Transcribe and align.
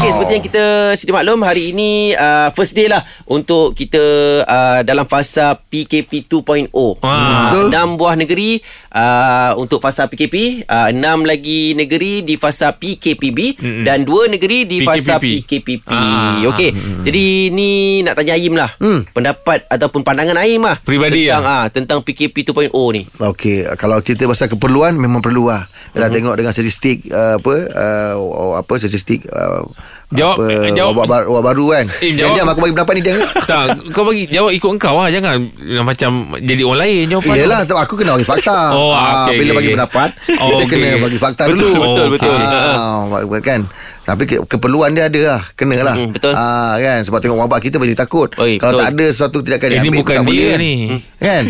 Okay, 0.00 0.16
seperti 0.16 0.32
yang 0.32 0.46
kita 0.48 0.64
sedia 0.96 1.12
maklum 1.12 1.44
hari 1.44 1.76
ini 1.76 2.16
uh, 2.16 2.48
first 2.56 2.72
day 2.72 2.88
lah 2.88 3.04
untuk 3.28 3.76
kita 3.76 4.00
uh, 4.48 4.80
dalam 4.80 5.04
fasa 5.04 5.60
PKP 5.60 6.24
2.0. 6.24 6.72
Ah, 7.04 7.52
Uh, 7.52 7.68
enam 7.68 8.00
buah 8.00 8.16
negeri 8.16 8.64
uh, 8.96 9.52
untuk 9.60 9.84
fasa 9.84 10.08
PKP, 10.08 10.64
uh, 10.64 10.88
enam 10.88 11.28
lagi 11.28 11.76
negeri 11.76 12.24
di 12.24 12.40
fasa 12.40 12.72
PKPB 12.72 13.60
mm 13.60 13.82
dan 13.84 14.08
dua 14.08 14.24
negeri 14.32 14.64
di 14.64 14.80
fasa 14.80 15.20
PKPP. 15.20 15.84
PKPP. 15.84 15.92
Ah. 15.92 16.48
Okey. 16.48 16.70
Jadi 17.04 17.52
ni 17.52 18.00
nak 18.00 18.16
tanya 18.16 18.40
Aim 18.40 18.56
lah. 18.56 18.72
Pendapat 19.12 19.68
ataupun 19.68 20.00
pandangan 20.00 20.40
Aim 20.40 20.64
lah 20.64 20.80
Peribadi 20.80 21.28
tentang 21.28 21.44
lah. 21.44 21.60
ah 21.60 21.64
tentang 21.68 21.98
PKP 22.00 22.48
2.0 22.48 22.72
ni. 22.96 23.04
Okey, 23.20 23.68
kalau 23.76 24.00
kita 24.00 24.24
pasal 24.24 24.48
keperluan 24.48 24.96
memang 24.96 25.20
perlu 25.20 25.52
lah. 25.52 25.68
Dah 25.92 26.06
uh-huh. 26.06 26.08
tengok 26.08 26.34
dengan 26.40 26.56
statistik 26.56 27.04
uh, 27.12 27.36
apa 27.36 27.54
uh, 27.68 28.56
apa 28.56 28.72
statistik 28.80 29.28
uh, 29.28 29.66
Jawab- 30.10 30.42
apa, 30.42 30.46
eh, 30.66 30.74
jawab- 30.74 30.96
wabak, 30.96 31.06
baru, 31.06 31.26
wabak 31.30 31.44
baru 31.46 31.64
kan. 31.70 31.86
Eh, 32.02 32.10
jawab. 32.12 32.34
diam 32.34 32.48
aku 32.48 32.60
bagi 32.60 32.74
pendapat 32.74 32.92
ni 32.92 33.00
dia. 33.00 33.14
Tak, 33.40 33.64
kau 33.90 34.02
bagi 34.02 34.22
jawab 34.26 34.50
ikut 34.50 34.70
engkau 34.72 34.94
lah. 34.96 35.08
Jangan 35.08 35.32
macam 35.80 36.10
jadi 36.36 36.62
orang 36.62 36.80
lain 36.80 37.02
jawapan. 37.06 37.34
Iyalah 37.36 37.60
tu 37.62 37.74
aku 37.74 37.94
kena 37.94 38.10
bagi 38.12 38.26
fakta. 38.26 38.58
Oh, 38.74 38.90
Ah, 38.90 39.30
okey, 39.30 39.38
bila 39.38 39.50
okey, 39.50 39.54
bagi 39.54 39.70
pendapat, 39.72 40.08
Oh, 40.36 40.48
kita 40.50 40.64
okey. 40.64 40.70
kena 40.72 40.88
bagi 40.98 41.18
fakta 41.20 41.42
Betul, 41.46 41.62
dulu. 41.62 41.80
betul, 41.80 42.06
betul. 42.10 42.34
Ah, 42.34 42.98
kan. 43.40 43.60
Tapi 44.00 44.22
ke, 44.24 44.36
keperluan 44.44 44.90
dia 44.90 45.06
ada 45.06 45.20
lah 45.28 45.42
Kena 45.54 45.76
lah 45.78 45.94
Mm, 45.94 46.10
betul. 46.10 46.34
ah, 46.34 46.74
kan 46.74 46.98
Sebab 47.00 47.20
tengok 47.20 47.38
wabak 47.38 47.62
kita 47.62 47.78
Boleh 47.78 47.94
takut 47.94 48.26
Oi, 48.34 48.58
Kalau 48.58 48.74
betul. 48.74 48.82
tak 48.82 48.90
ada 48.90 49.06
Suatu 49.12 49.38
tindakan 49.38 49.68
Ini 49.68 49.76
yang 49.76 49.84
ambil 49.86 50.00
bukan 50.02 50.14
tak 50.16 50.26
dia 50.26 50.48
kan? 50.48 50.58
ni. 50.58 50.74
Kan 51.14 51.42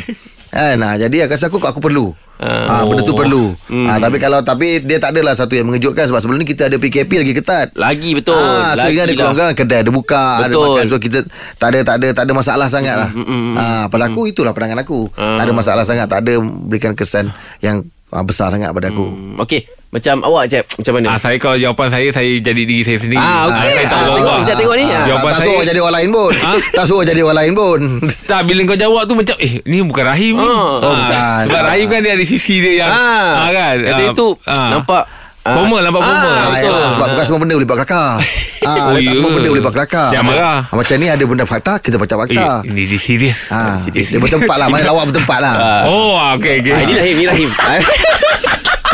Kan 0.51 0.75
nah, 0.77 0.93
Jadi 0.95 1.17
aku 1.21 1.33
rasa 1.33 1.47
aku 1.47 1.57
Aku 1.59 1.81
perlu 1.81 2.13
Ah. 2.41 2.73
Ah, 2.73 2.83
benda 2.83 3.03
tu 3.03 3.13
Oh. 3.13 3.19
perlu. 3.19 3.53
Ah, 3.85 4.01
tapi 4.01 4.17
kalau 4.17 4.41
tapi 4.41 4.81
dia 4.81 4.97
tak 4.97 5.13
adalah 5.13 5.37
satu 5.37 5.53
yang 5.53 5.69
mengejutkan 5.69 6.09
sebab 6.09 6.19
sebelum 6.19 6.41
ni 6.41 6.49
kita 6.49 6.67
ada 6.67 6.77
PKP 6.77 7.21
lagi 7.21 7.33
ketat. 7.33 7.69
Lagi 7.75 8.11
betul. 8.13 8.33
Ah, 8.33 8.73
so 8.73 8.81
lagi 8.83 8.97
ini 8.97 9.01
ada 9.03 9.07
lah. 9.07 9.17
keluarga 9.29 9.47
kedai 9.53 9.79
ada 9.79 9.91
buka, 9.91 10.25
ada 10.41 10.49
Betul. 10.49 10.65
makan. 10.73 10.85
So 10.87 10.97
kita 10.97 11.19
tak 11.55 11.69
ada 11.69 11.79
tak 11.85 11.95
ada 11.97 12.09
tak 12.11 12.25
ada 12.25 12.33
masalah 12.33 12.67
sangat 12.67 12.97
lah. 12.97 13.11
Ah, 13.55 13.85
pada 13.87 14.09
aku 14.09 14.25
itulah 14.25 14.51
pandangan 14.51 14.81
aku. 14.81 15.13
Tak 15.13 15.43
ada 15.43 15.53
masalah 15.53 15.85
sangat, 15.85 16.07
tak 16.07 16.25
ada 16.25 16.33
berikan 16.41 16.93
kesan 16.93 17.29
yang 17.61 17.85
ah, 18.09 18.25
besar 18.25 18.49
sangat 18.49 18.73
pada 18.73 18.89
aku. 18.89 19.05
Hmm, 19.05 19.37
Okey, 19.39 19.61
macam 19.91 20.23
awak 20.23 20.47
Jeb, 20.47 20.65
macam 20.67 20.93
mana? 20.95 21.07
Ah, 21.09 21.19
saya 21.19 21.37
kalau 21.37 21.57
jawapan 21.57 21.89
saya 21.89 22.09
Saya 22.11 22.31
jadi 22.37 22.63
diri 22.63 22.81
saya 22.81 22.97
sendiri 22.97 23.19
Ah, 23.19 23.47
okey. 23.49 23.59
saya 23.71 23.85
tak 23.85 23.91
Ah, 23.91 24.01
berubah. 24.01 24.17
tengok, 24.17 24.39
Jeb, 24.41 24.57
tengok 24.57 24.75
ni. 24.75 24.85
Ah. 24.85 24.91
tak, 24.91 25.03
Jawapan 25.05 25.29
tak 25.29 25.37
saya- 25.37 25.49
suruh 25.51 25.65
jadi 25.65 25.81
orang 25.81 25.95
lain 25.95 26.11
pun. 26.11 26.33
Ah? 26.41 26.57
Tak 26.73 26.85
suruh 26.87 27.05
jadi 27.05 27.21
orang 27.21 27.39
lain 27.39 27.53
pun. 27.55 27.79
Tak 28.25 28.41
bila 28.45 28.61
kau 28.65 28.79
jawab 28.79 29.03
tu 29.05 29.15
macam 29.15 29.37
Eh 29.37 29.53
ni 29.65 29.79
bukan 29.81 30.05
Rahim 30.05 30.35
ni 30.37 30.47
Ah. 30.47 30.75
Oh, 30.81 30.95
bukan. 30.97 31.43
Sebab 31.45 31.63
Rahim 31.65 31.87
kan 31.89 32.01
dia 32.01 32.13
ada 32.13 32.25
sisi 32.31 32.55
dia 32.59 32.73
yang 32.81 32.89
Ah, 32.89 33.49
kan 33.49 33.75
Kata 33.77 33.99
Ah, 33.99 34.09
itu 34.09 34.27
ah. 34.45 34.69
nampak 34.71 35.03
ah, 35.41 35.49
Formal 35.51 35.81
nampak 35.83 36.01
formal. 36.01 36.29
Ah, 36.29 36.37
Ah, 36.37 36.49
betul. 36.53 36.65
yalah, 36.69 36.89
sebab 36.93 37.07
bukan 37.09 37.25
semua 37.25 37.39
benda 37.41 37.55
boleh 37.57 37.67
buat 37.67 37.79
kelakar. 37.81 38.11
Ah, 38.61 38.77
Oh, 38.77 38.93
tak 38.93 39.01
ya. 39.01 39.11
semua 39.11 39.31
benda 39.33 39.49
boleh 39.49 39.63
buat 39.63 39.75
kelakar. 39.75 40.09
Jangan 40.13 40.27
marah. 40.27 40.59
Ah, 40.63 40.65
macam 40.71 40.95
ni 40.95 41.07
ada 41.09 41.25
benda 41.25 41.45
fakta, 41.45 41.73
kita 41.77 41.97
baca 41.97 42.15
fakta. 42.15 42.45
Eh, 42.61 42.69
ini 42.69 42.83
dia 42.87 42.99
serius 42.99 43.39
Ah, 43.49 43.75
dia 43.83 44.17
bertempat 44.17 44.55
lah 44.55 44.67
Mana 44.69 44.85
lawak 44.85 45.09
bertempat 45.09 45.39
lah 45.41 45.55
Oh 45.85 46.15
okey 46.37 46.61
okey 46.61 46.71
Ah, 46.71 46.79
ini 46.79 46.93
Rahim, 46.95 47.17
ini 47.17 47.27
Rahim. 47.27 47.51
Ah. 47.59 47.81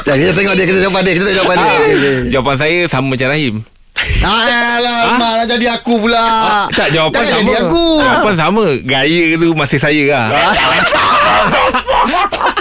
Jadi 0.06 0.18
kita 0.22 0.32
tengok 0.32 0.54
dia 0.54 0.64
Kita 0.64 0.78
jawapan 0.80 1.00
dia 1.02 1.12
Kita 1.12 1.24
tengok 1.24 1.36
jawapan 1.36 1.56
dia 1.56 1.68
Okey, 1.68 1.92
okey. 1.92 2.14
Jawapan 2.30 2.54
saya 2.56 2.76
sama 2.86 3.06
macam 3.10 3.28
Rahim 3.28 3.54
Ah, 4.22 4.78
lah, 4.78 5.12
Mak 5.12 5.32
nak 5.34 5.46
jadi 5.50 5.66
aku 5.72 5.94
pula 5.98 6.24
Tak 6.70 6.88
jawapan 6.90 7.18
Jangan 7.18 7.32
sama 7.32 7.42
jadi 7.42 7.52
aku 7.60 7.84
Jawapan 7.98 8.34
sama 8.36 8.64
Gaya 8.80 9.22
tu 9.34 9.48
masih 9.52 9.78
saya 9.82 10.04
lah 10.06 10.26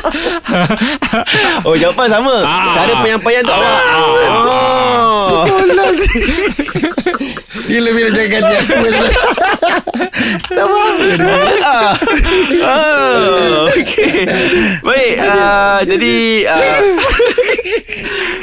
Oh, 1.68 1.74
jawapan 1.74 2.08
sama. 2.10 2.36
Ah. 2.44 2.74
Cara 2.76 2.94
penyampaian 3.02 3.42
tu 3.42 3.54
awak. 3.54 3.82
Oh. 4.30 5.46
Tolong 5.46 5.94
ni 5.96 6.08
Dia 7.66 7.80
lebih 7.82 8.02
nak 8.06 8.14
jaga 8.14 8.38
dia 8.46 8.60
aku 8.62 8.76
Tak 10.54 10.66
apa 10.66 10.80
Ah. 11.66 11.94
Ah, 12.62 13.66
Okey. 13.74 14.30
Baik, 14.86 15.16
ah, 15.20 15.80
jadi 15.82 16.14
ah, 16.46 16.78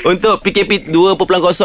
untuk 0.03 0.43
PKP 0.43 0.91
2.0 0.91 1.19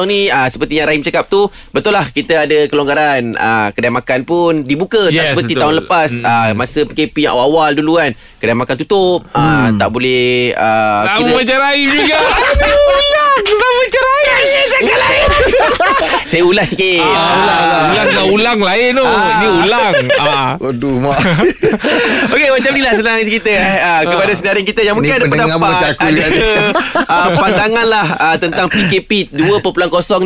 ni 0.06 0.30
ah, 0.30 0.48
seperti 0.48 0.78
yang 0.78 0.88
Rahim 0.88 1.02
cakap 1.02 1.26
tu, 1.28 1.50
betul 1.74 1.94
lah 1.94 2.06
kita 2.10 2.46
ada 2.46 2.70
kelonggaran. 2.70 3.34
Ah, 3.38 3.70
kedai 3.74 3.90
makan 3.90 4.24
pun 4.24 4.62
dibuka 4.62 5.10
Yes, 5.10 5.34
tak 5.34 5.38
seperti 5.38 5.54
betul. 5.58 5.62
tahun 5.66 5.76
lepas. 5.86 6.10
Ah, 6.22 6.54
masa 6.54 6.86
PKP 6.86 7.26
yang 7.26 7.34
awal-awal 7.38 7.74
dulu 7.74 7.98
kan, 7.98 8.12
kedai 8.38 8.58
makan 8.58 8.76
tutup, 8.82 9.26
ah, 9.34 9.74
tak 9.74 9.90
boleh 9.90 10.54
ah, 10.54 11.18
Sama 11.18 11.42
macam 11.42 11.58
Rahim 11.58 11.88
juga 11.90 12.18
Ulang 13.38 13.46
Sama 13.46 13.68
macam 13.70 14.02
Rahim 14.02 14.66
Jangan 14.68 14.98
lain. 14.98 15.30
Saya 16.32 16.44
ulas 16.44 16.68
sikit. 16.76 17.02
Ah, 17.02 17.08
ulang 17.08 17.40
lah. 17.48 17.88
Ulang 17.88 18.08
dengan 18.12 18.28
ulang 18.34 18.60
lain 18.60 18.90
tu. 19.00 19.06
Ini 19.08 19.48
ulang. 19.64 19.94
Ah. 20.20 20.52
Aduh 20.60 20.96
mak. 21.00 21.18
Okey 22.36 22.50
macam 22.52 22.72
ni 22.76 22.82
lah 22.84 22.94
senang 23.00 23.24
cerita 23.24 23.48
eh, 23.48 23.80
ah, 23.80 24.02
kepada 24.04 24.32
senarai 24.36 24.64
kita 24.68 24.82
yang 24.84 24.96
mungkin 25.00 25.16
Ni 25.16 25.20
ada 25.24 25.26
pendapat 25.32 25.96
ada 25.96 26.26
ah, 27.14 27.30
pandangan 27.38 27.86
lah 27.88 28.08
ah, 28.20 28.36
tentang 28.36 28.68
PKP 28.68 29.32
2.0 29.32 29.64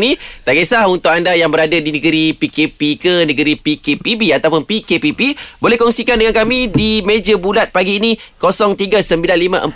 ni. 0.02 0.18
Tak 0.42 0.54
kisah 0.58 0.90
untuk 0.90 1.14
anda 1.14 1.38
yang 1.38 1.54
berada 1.54 1.78
di 1.78 1.92
negeri 1.94 2.34
PKP 2.34 2.80
ke 2.98 3.14
negeri 3.30 3.54
PKPB 3.62 4.34
ataupun 4.42 4.66
PKPP 4.66 5.38
boleh 5.62 5.78
kongsikan 5.78 6.18
dengan 6.18 6.34
kami 6.34 6.74
di 6.74 7.06
meja 7.06 7.38
bulat 7.38 7.70
pagi 7.70 8.02
ini 8.02 8.18
0395432000. 8.42 9.70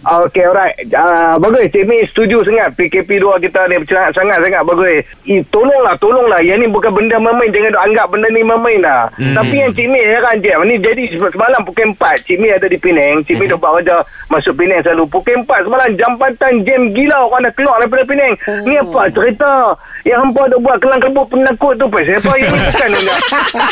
Okey, 0.00 0.48
alright. 0.48 0.72
Uh, 0.88 1.36
bagus. 1.36 1.68
Cik 1.68 1.84
Mi 1.84 2.00
setuju 2.08 2.40
sangat 2.40 2.72
PKP 2.72 3.20
2 3.20 3.36
kita 3.36 3.68
ni 3.68 3.76
sangat 3.84 4.16
sangat 4.16 4.40
sangat 4.40 4.64
bagus. 4.64 5.04
I, 5.28 5.44
tolonglah, 5.52 5.92
tolonglah. 6.00 6.40
Yang 6.40 6.64
ni 6.64 6.66
bukan 6.68 6.88
benda 6.88 7.20
main-main. 7.20 7.52
Jangan 7.52 7.68
duk 7.68 7.84
anggap 7.84 8.06
benda 8.08 8.28
ni 8.32 8.40
main-main 8.40 8.80
dah. 8.80 9.12
Hmm. 9.12 9.36
Tapi 9.36 9.60
yang 9.60 9.72
Cik 9.76 9.86
Mi 9.86 10.00
heran 10.00 10.40
je. 10.40 10.52
Ni 10.64 10.74
jadi 10.80 11.02
semalam 11.12 11.60
pukul 11.62 11.92
4. 11.92 12.24
Cik 12.24 12.36
Mi 12.40 12.48
ada 12.48 12.64
di 12.64 12.80
Penang. 12.80 13.20
Cik 13.28 13.36
Mi 13.36 13.44
Hmm. 13.44 13.60
buat 13.60 13.72
kerja 13.76 13.96
masuk 14.32 14.54
Penang 14.56 14.80
selalu. 14.80 15.04
Pukul 15.04 15.36
4 15.44 15.68
semalam 15.68 15.88
jambatan 15.92 16.52
jam 16.64 16.80
gila 16.90 17.18
orang 17.28 17.42
dah 17.44 17.52
keluar 17.52 17.76
daripada 17.76 18.02
Penang. 18.08 18.32
Ni 18.64 18.74
apa 18.80 19.02
cerita? 19.12 19.52
Yang 20.00 20.18
hampa 20.24 20.42
dah 20.48 20.58
buat 20.58 20.76
kelang 20.80 21.02
kebut 21.02 21.26
penakut 21.28 21.76
tu 21.76 21.84
apa? 21.84 21.98
Siapa 22.00 22.32
yang 22.40 22.48
ni 22.48 22.60
bukan 22.64 22.90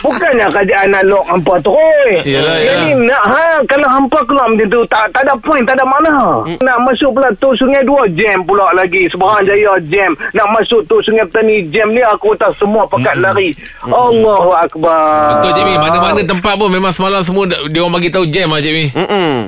Bukannya 0.05 0.47
kerajaan 0.53 0.89
nak 0.93 1.05
lock 1.09 1.25
hampa 1.25 1.55
terus. 1.65 2.21
Yalah, 2.21 2.57
Yang 2.61 2.77
yalah. 2.77 2.85
ni 2.85 3.07
nak 3.09 3.23
ha 3.25 3.45
kalau 3.65 3.89
hampa 3.89 4.19
keluar 4.29 4.47
macam 4.53 4.69
tu 4.69 4.81
tak 4.87 5.09
tak 5.09 5.25
ada 5.25 5.33
point 5.41 5.65
tak 5.65 5.81
ada 5.81 5.89
mana 5.89 6.11
hmm. 6.19 6.59
nak 6.61 6.79
masuk 6.85 7.11
pula 7.15 7.31
tu 7.39 7.49
sungai 7.55 7.83
dua 7.87 8.05
jam 8.13 8.43
pula 8.45 8.67
lagi. 8.75 9.07
Seberang 9.09 9.43
Jaya 9.47 9.75
jam. 9.87 10.11
Nak 10.35 10.49
masuk 10.59 10.81
tu 10.91 10.97
sungai 11.05 11.25
petani 11.31 11.65
jam 11.71 11.91
ni 11.95 12.03
aku 12.03 12.35
tak 12.35 12.53
semua 12.59 12.85
pekat 12.91 13.15
hmm. 13.19 13.25
lari. 13.25 13.51
Allahu 13.87 14.51
akbar. 14.55 15.43
Betul 15.43 15.51
Cik 15.59 15.65
Mi. 15.65 15.75
Mana-mana 15.79 16.21
tempat 16.23 16.55
pun 16.59 16.69
Memang 16.69 16.93
semalam 16.93 17.23
semua 17.23 17.47
Dia 17.47 17.81
orang 17.81 17.99
bagi 17.99 18.11
tahu 18.11 18.25
jam 18.29 18.51
lah 18.53 18.61
Cik 18.61 18.75
Mi. 18.75 18.87
Hmm. 18.93 19.39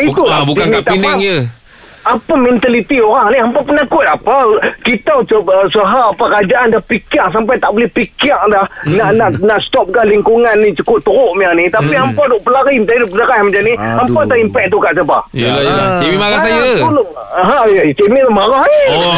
Itu. 0.00 0.22
Ah, 0.26 0.42
Bukan 0.46 0.66
kat 0.72 0.82
Penang 0.88 1.20
je 1.20 1.61
apa 2.02 2.34
mentaliti 2.34 2.98
orang 2.98 3.30
ni 3.30 3.38
hampa 3.38 3.60
penakut 3.62 4.02
apa 4.02 4.36
kita 4.82 5.14
cuba 5.24 5.54
usaha 5.62 6.10
apa 6.10 6.24
kerajaan 6.28 6.74
dah 6.74 6.82
fikir 6.84 7.24
sampai 7.30 7.54
tak 7.56 7.70
boleh 7.70 7.86
fikir 7.90 8.34
dah 8.50 8.64
nak 8.92 9.10
nak 9.14 9.30
nak 9.40 9.58
stopkan 9.62 10.06
lingkungan 10.06 10.54
ni 10.58 10.74
cukup 10.74 10.98
teruk 11.00 11.30
punya 11.32 11.50
ni 11.54 11.66
tapi 11.66 11.94
hampa 11.94 12.22
duk 12.26 12.42
pelari 12.42 12.78
macam 12.78 12.96
ni 12.96 13.06
pelari 13.06 13.38
macam 13.40 13.62
ni 13.62 13.74
Aduh. 13.74 13.96
hampa 13.98 14.20
tak 14.26 14.38
impact 14.38 14.68
tu 14.68 14.78
kat 14.78 14.92
siapa 14.92 15.18
Yalah 15.32 15.62
yalah 15.62 15.86
Cik 15.98 16.08
Mi 16.08 16.18
marah 16.18 16.40
saya 16.40 16.60
Ah, 16.62 16.76
tolong. 16.78 17.08
Ha, 17.32 17.56
ya, 17.70 17.82
Cik 17.92 18.08
Min 18.08 18.26
marah 18.30 18.62
ni. 18.62 18.82
Oh 18.92 19.14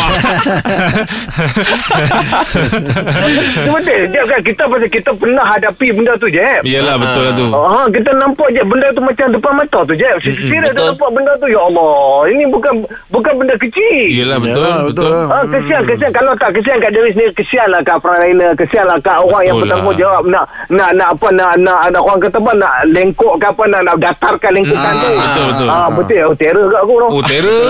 Dia 3.55 3.71
betul. 3.75 4.01
Dia 4.11 4.23
kan 4.25 4.41
kita 4.41 4.63
pasal 4.65 4.89
kita 4.89 5.11
pernah 5.15 5.45
hadapi 5.47 5.87
benda 5.93 6.13
tu 6.17 6.29
je. 6.29 6.43
Yalah 6.65 6.97
betul 6.97 7.23
lah 7.25 7.35
tu 7.35 7.47
Ha, 7.51 7.81
kita 7.91 8.11
nampak 8.17 8.49
je 8.53 8.63
benda 8.65 8.87
tu 8.93 9.03
macam 9.03 9.27
depan 9.31 9.53
mata 9.57 9.79
tu 9.85 9.95
je. 9.95 10.11
Kita 10.23 10.71
nampak 10.73 11.09
benda 11.11 11.33
tu. 11.39 11.47
Ya 11.51 11.61
Allah. 11.61 12.31
Ini 12.31 12.45
bukan 12.49 12.74
bukan 12.75 12.91
bukan 13.09 13.33
benda 13.37 13.55
kecil. 13.57 14.05
Yelah 14.07 14.37
betul 14.37 14.53
Yalah, 14.57 14.79
Betul, 14.85 15.07
betul. 15.07 15.31
Ah, 15.31 15.45
kesian, 15.45 15.83
kesian. 15.85 16.11
Kalau 16.11 16.33
tak 16.35 16.51
kesian 16.53 16.77
kat 16.77 16.91
diri 16.91 17.11
sendiri, 17.11 17.33
kesian 17.35 17.67
lah 17.67 17.81
kat 17.81 17.97
frontliner, 17.99 18.51
kesian 18.55 18.85
lah 18.85 18.99
kat 18.99 19.17
orang 19.17 19.43
yang 19.43 19.57
Betul 19.57 19.65
lah. 19.65 19.77
bertanggungjawab 19.77 20.23
nak 20.27 20.45
nak 20.69 20.91
nak 20.93 21.09
apa 21.11 21.29
nak 21.31 21.51
nak, 21.59 21.79
nak 21.89 22.01
orang 22.01 22.21
kata 22.21 22.37
apa 22.37 22.53
nak 22.55 22.73
lengkokkan 22.89 23.51
apa 23.51 23.65
nak 23.67 23.81
nak 23.83 23.97
datarkan 23.99 24.51
lengkokan 24.53 24.83
Ah, 24.85 24.95
tu. 24.95 25.11
betul, 25.15 25.45
betul. 25.47 25.69
Ah, 25.69 25.89
betul. 25.89 26.23
Oh, 26.25 26.35
terror 26.35 26.67
kat 26.67 26.81
aku. 26.81 26.95
Oh 27.05 27.23
terror 27.23 27.65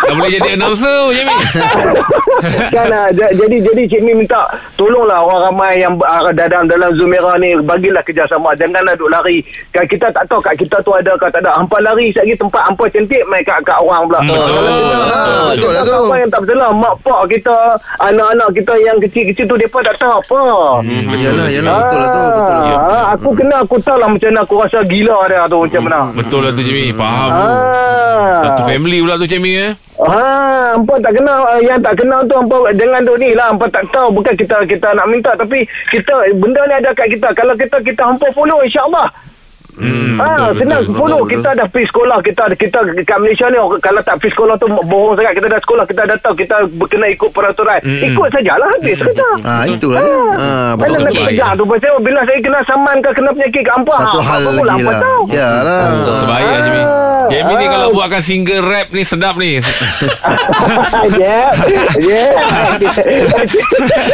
Tak 0.00 0.14
boleh 0.14 0.30
jadi 0.32 0.48
announcer 0.52 0.96
oh, 1.00 1.10
Jamie 1.10 1.40
kan 2.68 2.86
ah, 2.96 3.08
j- 3.10 3.34
jadi 3.34 3.56
jadi 3.60 3.82
Cik 3.88 4.00
Mi 4.00 4.12
minta 4.14 4.38
tolonglah 4.74 5.18
orang 5.18 5.40
ramai 5.44 5.72
yang 5.76 5.94
uh, 5.96 6.30
dalam 6.30 6.64
dalam 6.64 6.90
Zoom 6.94 7.10
merah 7.10 7.34
ni 7.36 7.56
bagilah 7.58 8.00
kerjasama 8.00 8.54
janganlah 8.54 8.94
duk 8.94 9.08
lari 9.08 9.42
kan 9.68 9.82
kita 9.84 10.06
tak 10.08 10.22
tahu 10.24 10.38
kat 10.38 10.54
kita 10.54 10.78
tu 10.78 10.92
ada 10.92 11.12
kat 11.16 11.30
tak 11.30 11.40
ada 11.40 11.50
hampa 11.52 11.76
lari 11.80 12.08
sekali 12.08 12.34
tempat 12.34 12.62
hampa 12.64 12.84
cantik 12.88 13.22
mai 13.26 13.42
kat 13.42 13.58
kat 13.60 13.74
orang 13.76 14.06
pula 14.06 14.20
Betul. 14.28 14.54
Ah, 15.08 15.48
betul. 15.50 15.70
lah 15.72 15.82
tu. 15.82 15.94
Apa 15.98 16.14
yang 16.16 16.28
tak 16.28 16.40
betul 16.44 16.56
lah 16.56 16.70
Mak 16.70 16.94
pak 17.00 17.22
kita 17.28 17.56
Anak-anak 17.98 18.48
kita 18.52 18.72
yang 18.78 18.96
kecil-kecil 18.98 19.44
tu 19.44 19.56
Mereka 19.56 19.78
tak 19.82 19.96
tahu 19.96 20.12
apa. 20.12 20.40
Hmm, 20.84 21.02
Yalah, 21.10 21.48
yalah, 21.48 21.74
betul 21.80 21.98
lah 21.98 22.08
tu. 22.08 22.22
Betul 22.30 22.54
lah 22.54 22.62
tu. 22.62 22.76
Ah, 22.76 23.04
Aku 23.12 23.28
kena 23.32 23.56
Aku 23.62 23.76
tahu 23.80 23.96
lah 23.96 24.08
macam 24.08 24.28
mana 24.28 24.40
Aku 24.42 24.54
rasa 24.56 24.78
gila 24.84 25.18
dia 25.26 25.42
tu 25.46 25.58
Macam 25.60 25.80
mana. 25.82 26.00
Betul 26.12 26.40
lah 26.44 26.52
tu 26.52 26.62
Jamie 26.62 26.92
Faham. 26.92 27.28
Tu 27.28 27.46
Ah. 28.18 28.42
Satu 28.44 28.62
family 28.66 28.98
pula 29.00 29.14
tu 29.16 29.24
Jamie 29.24 29.56
eh? 29.56 29.72
Ha, 29.98 30.22
hampa 30.74 30.94
tak 30.98 31.10
kenal 31.10 31.42
uh, 31.42 31.58
yang 31.58 31.78
tak 31.82 31.98
kenal 31.98 32.22
tu 32.22 32.34
hampa 32.34 32.54
dengan 32.72 33.02
tu 33.02 33.14
ni 33.16 33.34
lah. 33.34 33.50
Hampa 33.50 33.66
tak 33.66 33.82
tahu 33.90 34.14
bukan 34.14 34.30
kita 34.32 34.62
kita 34.64 34.94
nak 34.94 35.06
minta 35.06 35.34
tapi 35.34 35.62
kita 35.90 36.12
benda 36.34 36.62
ni 36.66 36.74
ada 36.76 36.90
kat 36.94 37.10
kita. 37.10 37.26
Kalau 37.32 37.54
kita 37.54 37.82
kita 37.82 38.02
hampa 38.04 38.26
follow 38.30 38.62
insyaallah 38.62 39.06
hmm, 39.80 40.16
Ha, 40.18 40.26
betul, 40.26 40.50
senang 40.58 40.82
betul, 40.82 40.94
follow 40.94 41.20
betul. 41.20 41.30
kita 41.32 41.50
dah 41.54 41.66
pergi 41.68 41.86
sekolah 41.86 42.18
kita 42.20 42.42
kita 42.52 42.78
kat 43.00 43.18
Malaysia 43.18 43.46
ni 43.46 43.56
kalau 43.78 44.00
tak 44.00 44.14
pergi 44.16 44.32
sekolah 44.32 44.54
tu 44.54 44.66
bohong 44.66 45.14
sangat 45.14 45.32
kita 45.32 45.46
dah 45.48 45.60
sekolah 45.60 45.84
kita 45.84 46.02
dah 46.04 46.16
tahu 46.18 46.34
kita 46.36 46.56
kena 46.84 47.06
ikut 47.08 47.30
peraturan 47.30 47.78
Mm-mm. 47.80 48.06
ikut 48.08 48.28
sajalah 48.28 48.68
habis 48.68 48.98
kata 49.00 49.26
Ah, 49.40 49.62
itulah 49.64 50.00
dia. 50.00 50.18
Ah, 50.36 50.72
betul 50.74 50.92
Mana 50.92 50.98
nak 51.00 51.12
betul. 51.12 51.24
kerja 51.24 51.46
tu 51.52 51.64
pasal 51.64 51.94
bila 51.98 52.20
saya 52.22 52.38
kena 52.40 52.60
saman 52.64 52.96
ke 52.98 53.10
kena 53.12 53.30
penyakit 53.30 53.60
ke 53.60 53.70
hampa 53.70 53.96
Satu 54.00 54.18
ha, 54.18 54.26
hal 54.28 54.40
apa 54.40 54.50
pula 54.52 54.62
lagi 54.64 54.74
hampa 54.76 54.90
lah. 54.90 55.00
tahu 55.00 55.22
Yalah. 55.30 55.82
Sebaya 56.00 56.54
Jamie 56.58 56.86
Jamie 57.28 57.54
ni 57.54 57.60
Ah. 57.60 57.70
kalau 57.70 57.88
buatkan 57.92 58.22
single 58.22 58.62
rap 58.62 58.88
ni 58.88 59.02
sedap 59.02 59.34
ni 59.36 59.60
yeah 61.14 61.48
yeah 62.00 62.28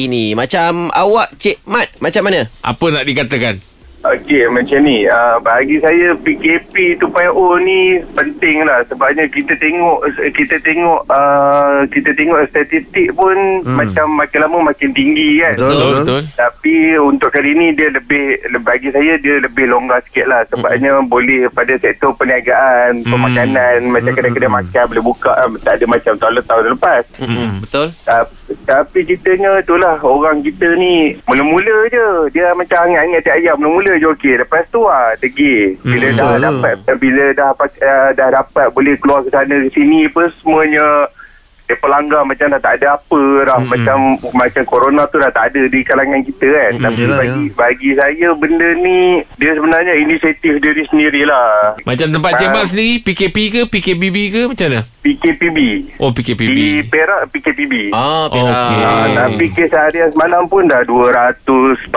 ini. 0.00 0.32
Macam 0.32 0.88
awak 0.96 1.36
Cik 1.36 1.60
Mat, 1.68 1.92
macam 2.00 2.24
mana? 2.24 2.48
Apa 2.64 2.88
nak 2.88 3.04
dikatakan? 3.04 3.60
Okey 4.02 4.50
macam 4.50 4.82
ni 4.82 5.06
uh, 5.06 5.38
Bagi 5.38 5.78
saya 5.78 6.10
PKP 6.18 6.98
2.0 6.98 7.06
ni 7.62 7.80
penting 8.12 8.66
lah 8.66 8.82
Sebabnya 8.84 9.30
kita 9.30 9.54
tengok 9.54 10.02
Kita 10.34 10.58
tengok 10.58 11.06
uh, 11.06 11.86
Kita 11.86 12.10
tengok 12.10 12.42
statistik 12.50 13.14
pun 13.14 13.62
hmm. 13.62 13.78
Macam 13.78 14.10
makin 14.12 14.42
lama 14.42 14.74
makin 14.74 14.90
tinggi 14.90 15.38
kan 15.38 15.54
Betul, 15.54 15.70
Betul, 15.70 15.78
betul. 15.78 15.98
betul. 16.02 16.22
Tapi 16.34 16.74
untuk 16.98 17.30
kali 17.30 17.50
ni 17.54 17.66
dia 17.72 17.88
lebih 17.88 18.24
le- 18.50 18.64
Bagi 18.66 18.88
saya 18.90 19.14
dia 19.16 19.38
lebih 19.38 19.70
longgar 19.70 20.02
sikit 20.02 20.26
lah 20.26 20.42
Sebabnya 20.50 20.98
hmm. 20.98 21.06
boleh 21.06 21.46
pada 21.54 21.74
sektor 21.78 22.10
perniagaan 22.12 23.06
Pemakanan 23.06 23.86
Macam 23.86 24.12
kedai-kedai 24.12 24.50
makan 24.50 24.84
boleh 24.90 25.04
buka. 25.04 25.32
Tak 25.62 25.78
ada 25.78 25.84
macam 25.86 26.12
tahun-tahun 26.18 26.66
lepas 26.74 27.02
Mm-mm. 27.22 27.62
Betul? 27.62 27.86
Ta- 28.02 28.26
Tapi 28.62 28.98
ceritanya 29.02 29.58
itulah 29.58 29.96
Orang 29.98 30.40
kita 30.40 30.68
ni 30.74 31.16
Mula-mula 31.24 31.76
je. 31.88 32.06
Dia 32.30 32.52
macam 32.52 32.78
hangat-hangat 32.80 33.20
tiap 33.20 33.36
ayam 33.36 33.56
Mula-mula 33.56 33.92
je 33.96 34.06
okey. 34.10 34.34
Lepas 34.36 34.64
tu 34.68 34.80
lah 34.80 35.12
Degil 35.16 35.76
Bila 35.80 36.06
Hmm, 36.08 36.16
dah 36.16 36.32
dapat 36.40 36.74
Bila 36.96 37.24
dah 37.32 37.50
uh, 37.52 38.10
dah 38.12 38.28
dapat 38.30 38.66
Boleh 38.70 38.94
keluar 38.96 39.20
ke 39.22 39.30
sana 39.30 39.54
ke 39.58 39.68
sini 39.70 40.06
pun 40.08 40.26
Semuanya 40.34 41.06
dia 41.62 41.76
pelanggar 41.76 42.22
macam 42.22 42.46
dah 42.48 42.58
tak 42.58 42.74
ada 42.76 42.94
apa 42.94 43.20
dah 43.42 43.56
Mm-mm. 43.56 43.70
macam 43.70 43.96
macam 44.32 44.62
corona 44.64 45.02
tu 45.06 45.16
dah 45.16 45.30
tak 45.30 45.44
ada 45.48 45.62
di 45.64 45.80
kalangan 45.82 46.20
kita 46.22 46.46
kan 46.46 46.70
Mm-mm. 46.72 46.84
tapi 46.84 47.02
bagi 47.08 47.44
bagi 47.52 47.90
saya 47.94 48.28
benda 48.34 48.68
ni 48.76 48.98
dia 49.36 49.52
sebenarnya 49.52 49.94
inisiatif 49.96 50.52
diri 50.58 50.82
sendirilah 50.84 51.78
Macam 51.82 52.06
tempat 52.08 52.32
Cik 52.34 52.48
Mat 52.48 52.66
sendiri 52.68 52.94
PKP 53.00 53.36
ke 53.48 53.60
PKBB 53.66 54.16
ke 54.28 54.42
macam 54.46 54.68
mana? 54.68 54.82
PKPB 55.02 55.58
Oh 55.98 56.10
di 56.10 56.22
PKPB. 56.22 56.58
Perak 56.86 57.20
PKPB 57.28 57.90
Ah, 57.90 58.26
Perak. 58.26 58.54
Okey. 58.54 58.78
Ah, 58.80 59.06
tapi 59.18 59.44
kes 59.50 59.72
harian 59.72 60.08
semalam 60.08 60.46
pun 60.46 60.62
dah 60.64 60.78
241 60.86 61.90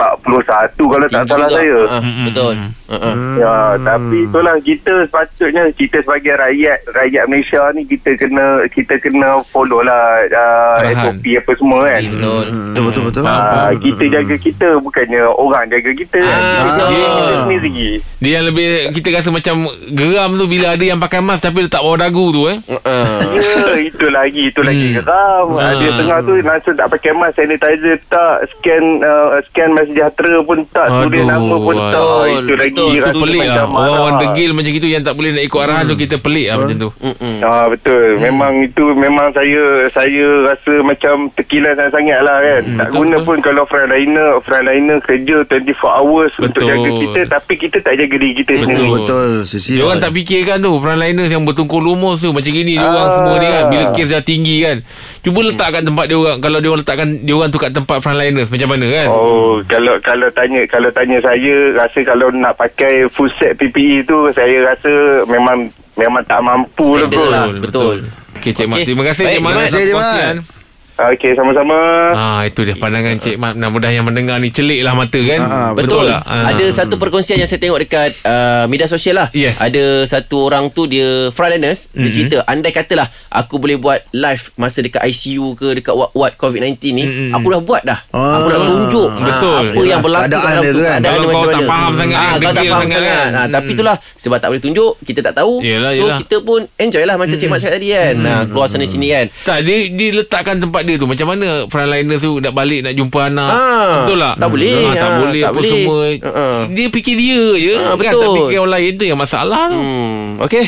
kalau 0.76 1.06
tak 1.06 1.22
salah 1.24 1.46
juga. 1.46 1.54
saya. 1.54 1.78
Ah, 1.88 2.02
betul. 2.24 2.54
Uh-uh. 2.86 3.14
Ya, 3.36 3.54
tapi 3.80 4.16
itulah 4.22 4.56
kita 4.60 4.94
sepatutnya 5.04 5.64
kita 5.72 5.98
sebagai 6.00 6.34
rakyat 6.34 6.78
rakyat 6.88 7.24
Malaysia 7.26 7.62
ni 7.72 7.82
kita 7.82 8.10
kena 8.14 8.46
kita 8.68 8.94
kena 8.96 9.42
follow 9.56 9.80
lah 9.80 10.04
uh, 10.26 10.80
Arahan. 10.82 11.16
SOP 11.16 11.24
apa 11.34 11.52
semua 11.54 11.78
kan. 11.82 12.00
Betul. 12.04 12.44
Betul, 12.52 12.82
betul, 12.84 13.02
betul. 13.08 13.22
Ah, 13.24 13.72
kita 13.72 14.04
jaga 14.06 14.36
kita 14.36 14.68
bukannya 14.78 15.22
orang 15.26 15.64
jaga 15.66 15.90
kita 15.90 16.18
kan. 16.18 16.36
Ah, 16.38 16.52
Kita 16.58 16.82
jaga 16.82 16.92
betul. 16.92 17.16
kita 17.16 17.34
sendiri. 17.40 17.88
Dia 18.16 18.30
yang 18.34 18.46
lebih 18.46 18.66
kita 18.92 19.08
rasa 19.14 19.28
macam 19.30 19.54
geram 19.90 20.30
tu 20.34 20.44
bila 20.46 20.66
ada 20.70 20.84
yang 20.84 20.98
pakai 20.98 21.20
mask 21.20 21.42
tapi 21.42 21.58
letak 21.62 21.80
bawah 21.80 21.96
dagu 21.96 22.24
tu 22.30 22.42
eh. 22.46 22.58
Ya, 22.66 23.56
itu 23.78 24.06
lagi, 24.08 24.42
itu 24.46 24.60
lagi 24.60 24.84
Hmm. 24.86 24.94
geram. 24.98 25.46
Ah. 25.56 25.72
Dia 25.74 25.90
tengah 25.94 26.18
tu 26.20 26.32
langsung 26.38 26.74
tak 26.74 26.88
pakai 26.90 27.12
mask, 27.12 27.34
sanitizer 27.34 27.96
tak, 28.06 28.34
scan 28.50 28.84
uh, 29.00 29.40
scan 29.46 29.68
mas 29.70 29.86
sejahtera 29.86 30.36
pun 30.42 30.58
tak, 30.68 30.86
tulis 31.02 31.24
nama 31.24 31.54
pun 31.54 31.74
tak. 31.74 31.84
betul, 31.86 32.26
Itu 32.36 32.54
lagi 32.54 32.72
betul, 32.72 32.88
rasa 32.94 33.08
Itu 33.08 33.20
pelik 33.20 33.40
lah 33.40 33.46
macam 33.46 33.66
marah. 33.66 33.80
Orang-orang 33.86 34.16
degil 34.18 34.50
macam 34.52 34.70
gitu 34.72 34.86
Yang 34.86 35.02
tak 35.02 35.14
boleh 35.14 35.30
nak 35.30 35.44
ikut 35.44 35.60
arahan 35.60 35.84
tu 35.84 35.96
Kita 35.96 36.16
pelik 36.18 36.46
lah 36.46 36.56
macam 36.58 36.76
tu. 36.76 36.90
Ah 37.38 37.64
betul. 37.66 38.06
Memang 38.18 38.52
itu 38.60 38.84
memang 38.94 39.26
saya 39.30 39.45
saya 39.88 40.26
rasa 40.44 40.72
macam 40.80 41.14
terkilan 41.32 41.72
sangat-sangat 41.72 42.20
lah 42.20 42.38
kan. 42.38 42.62
Hmm, 42.62 42.76
tak 42.76 42.86
betul, 42.86 42.98
guna 42.98 43.16
betul. 43.16 43.26
pun 43.26 43.36
kalau 43.40 43.62
frontliner 43.64 44.30
frontliner 44.40 44.98
kerja 45.00 45.36
24 45.44 45.98
hours 45.98 46.32
untuk 46.36 46.62
Betul. 46.62 46.68
jaga 46.68 46.90
kita 46.96 47.20
tapi 47.28 47.54
kita 47.56 47.76
tak 47.80 47.94
jaga 47.94 48.14
diri 48.14 48.34
kita 48.34 48.52
Betul. 48.52 48.62
sendiri. 48.64 48.88
Betul, 48.92 49.30
sisi. 49.44 49.70
Dia 49.72 49.82
orang 49.84 49.98
tak 49.98 50.12
fikirkan 50.12 50.56
tu 50.58 50.72
Frontliners 50.76 51.28
yang 51.28 51.42
bertungkul 51.42 51.78
lumus 51.78 52.18
tu 52.18 52.30
Macam 52.30 52.48
gini 52.48 52.74
dia 52.74 52.84
orang 52.84 53.06
Ah. 53.06 53.12
semua 53.12 53.34
ni 53.36 53.46
kan 53.46 53.64
Bila 53.66 53.84
kes 53.92 54.08
dah 54.08 54.22
tinggi 54.22 54.56
kan 54.60 54.76
Cuba 55.20 55.38
letakkan 55.42 55.82
tempat 55.82 56.04
dia 56.06 56.16
orang 56.16 56.38
Kalau 56.38 56.58
dia 56.58 56.68
orang 56.68 56.82
letakkan 56.82 57.08
Dia 57.20 57.34
orang 57.34 57.50
tu 57.50 57.58
kat 57.58 57.70
tempat 57.70 57.96
frontliners 57.98 58.48
Macam 58.48 58.68
mana 58.68 58.86
kan 58.88 59.08
Oh, 59.08 59.60
kalau 59.64 59.94
kalau 60.00 60.28
tanya 60.32 60.60
kalau 60.66 60.88
tanya 60.90 61.18
saya 61.20 61.54
rasa 61.74 61.98
kalau 62.02 62.26
nak 62.30 62.54
pakai 62.56 63.06
full 63.08 63.30
set 63.34 63.54
PPE 63.56 64.04
tu 64.04 64.18
saya 64.30 64.64
rasa 64.64 64.92
memang 65.26 65.66
memang 65.96 66.22
tak 66.24 66.40
mampu 66.40 66.96
lah 66.96 67.08
lah. 67.08 67.46
Betul. 67.56 68.04
Okey 68.46 68.54
Cik 68.62 68.66
Mat 68.70 68.76
Okey. 68.78 68.86
Terima 68.86 69.02
kasih 69.10 69.22
Baik, 69.26 69.34
Cik 69.34 69.42
Mat 69.42 69.50
Mat. 69.50 69.66
Terima 69.66 69.66
kasih, 69.66 69.82
Cik 69.90 69.96
Mat. 69.98 70.55
Perkongsian. 70.96 71.12
Okey, 71.12 71.32
sama-sama. 71.34 71.76
Ah 72.12 72.40
itu 72.42 72.60
dia 72.62 72.74
pandangan 72.74 73.16
Cik 73.16 73.36
Mat. 73.36 73.52
Mudah-mudahan 73.54 73.94
yang 73.94 74.06
mendengar 74.06 74.36
ni 74.38 74.48
celik 74.48 74.80
lah 74.80 74.92
mata 74.92 75.18
kan. 75.18 75.40
Ah, 75.42 75.70
Betul. 75.72 76.08
tak? 76.08 76.22
Ah. 76.22 76.48
Ada 76.50 76.64
satu 76.72 76.96
perkongsian 76.96 77.36
yang 77.36 77.46
saya 77.46 77.58
tengok 77.58 77.78
dekat 77.78 78.10
uh, 78.22 78.64
media 78.66 78.86
sosial 78.86 79.18
lah. 79.18 79.28
Yes. 79.30 79.58
Ada 79.58 79.84
satu 80.06 80.46
orang 80.46 80.70
tu 80.70 80.86
dia 80.86 81.28
frontliners, 81.30 81.88
mm-hmm. 81.88 81.98
dia 81.98 82.06
Mhm. 82.06 82.14
cerita 82.16 82.36
andai 82.46 82.72
katalah 82.72 83.04
aku 83.28 83.58
boleh 83.58 83.76
buat 83.76 84.00
live 84.10 84.44
masa 84.56 84.80
dekat 84.80 85.04
ICU 85.04 85.52
ke 85.54 85.68
dekat 85.76 85.92
ward 85.92 86.32
COVID-19 86.34 86.64
ni, 86.90 87.04
Mm-mm. 87.04 87.32
aku 87.32 87.46
dah 87.50 87.60
buat 87.60 87.82
dah. 87.82 87.98
Ah. 88.10 88.40
Aku 88.40 88.48
dah 88.48 88.60
tunjuk 88.62 89.10
ah, 89.10 89.20
Betul. 89.22 89.62
apa 89.68 89.80
yang 89.82 90.00
berlaku 90.00 90.24
Keadaan 90.26 90.44
dalam 90.46 90.62
dia 90.62 90.70
tu 90.70 90.78
kan. 90.78 90.90
keadaan 90.96 91.04
Kalau 91.06 91.20
kau 91.20 91.30
macam 91.30 91.46
tak 91.46 91.56
mana. 91.56 91.68
faham 91.68 91.92
sangat 91.92 92.16
Ah, 92.16 92.22
kan, 92.22 92.36
kau 92.36 92.52
tak 92.52 92.64
faham 92.64 92.80
sangat 92.82 92.96
sangat. 92.96 93.12
kan. 93.12 93.28
Ah, 93.28 93.44
Mm. 93.46 93.52
tapi 93.52 93.70
itulah 93.70 93.96
sebab 94.16 94.36
tak 94.38 94.48
boleh 94.48 94.62
tunjuk, 94.62 94.92
kita 95.02 95.20
tak 95.22 95.34
tahu. 95.34 95.54
Yelah, 95.60 95.90
so 95.92 96.02
yelah. 96.02 96.18
kita 96.18 96.36
pun 96.40 96.60
enjoy 96.76 97.04
lah 97.04 97.16
macam 97.16 97.36
Cik 97.36 97.48
Mat 97.48 97.58
cakap 97.58 97.74
tadi 97.74 97.88
kan. 97.90 98.14
Nah, 98.16 98.38
keluar 98.46 98.66
sana 98.66 98.84
sini 98.84 99.06
kan. 99.08 99.26
Tak 99.44 99.58
dia, 99.62 99.76
dia 99.88 100.08
letakkan 100.14 100.56
tempat 100.58 100.82
dia 100.86 100.96
tu 100.96 101.04
Macam 101.04 101.26
mana 101.28 101.66
Frontliner 101.66 102.16
tu 102.16 102.38
Nak 102.38 102.50
balik 102.50 102.80
nak 102.80 102.92
jumpa 102.92 103.18
anak 103.26 103.50
Ah, 103.50 103.92
Betul 104.00 104.16
tak 104.16 104.34
tak 104.38 104.48
boleh. 104.48 104.72
ah, 104.80 104.94
Tak 104.94 105.04
Ah, 105.04 105.16
boleh 105.18 105.36
tak 105.36 105.44
apa 105.44 105.56
boleh. 105.56 105.68
semua 105.68 105.98
Ah. 106.24 106.60
Dia 106.66 106.86
fikir 106.88 107.14
dia 107.14 107.42
je 107.56 107.72
Ah, 107.74 107.92
kan? 107.92 108.06
Tak 108.06 108.12
betul. 108.16 108.34
fikir 108.40 108.56
orang 108.56 108.72
lain 108.72 108.90
tu 108.94 109.04
Yang 109.04 109.20
masalah 109.20 109.62
tu 109.66 109.76
Hmm, 109.76 110.40
okey. 110.40 110.64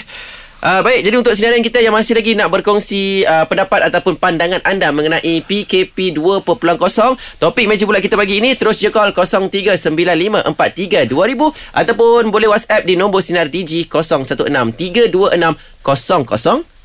Uh, 0.58 0.82
baik, 0.82 1.00
jadi 1.00 1.14
untuk 1.14 1.32
sinaran 1.38 1.62
kita 1.62 1.78
yang 1.78 1.94
masih 1.94 2.12
lagi 2.12 2.34
nak 2.34 2.50
berkongsi 2.50 3.22
uh, 3.22 3.46
pendapat 3.46 3.78
ataupun 3.84 4.18
pandangan 4.18 4.58
anda 4.66 4.90
mengenai 4.90 5.40
PKP 5.40 6.10
2.0, 6.10 6.42
topik 7.38 7.64
meja 7.64 7.86
bulat 7.86 8.02
kita 8.02 8.18
pagi 8.18 8.42
ini 8.42 8.58
terus 8.58 8.76
je 8.76 8.90
call 8.90 9.14
0395432000 9.14 10.42
ataupun 11.72 12.20
boleh 12.26 12.50
WhatsApp 12.50 12.82
di 12.82 12.92
nombor 12.92 13.22
sinar 13.22 13.46
DG 13.46 13.86
0163260000. 13.86 16.77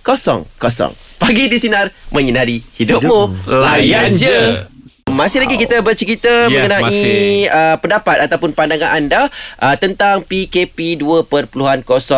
Pagi 1.16 1.48
di 1.48 1.56
sinar 1.56 1.88
menyinari 2.12 2.60
hidupmu. 2.60 3.48
Layan 3.48 4.12
je. 4.14 4.68
Masih 5.08 5.40
lagi 5.40 5.56
kita 5.56 5.80
bercerita 5.80 6.48
Yes, 6.48 6.52
mengenai 6.52 6.84
masih. 6.84 7.48
uh, 7.48 7.76
pendapat 7.80 8.18
ataupun 8.26 8.52
pandangan 8.52 8.98
anda 8.98 9.22
uh, 9.62 9.76
tentang 9.78 10.26
PKP 10.26 11.00
2.0. 11.00 11.54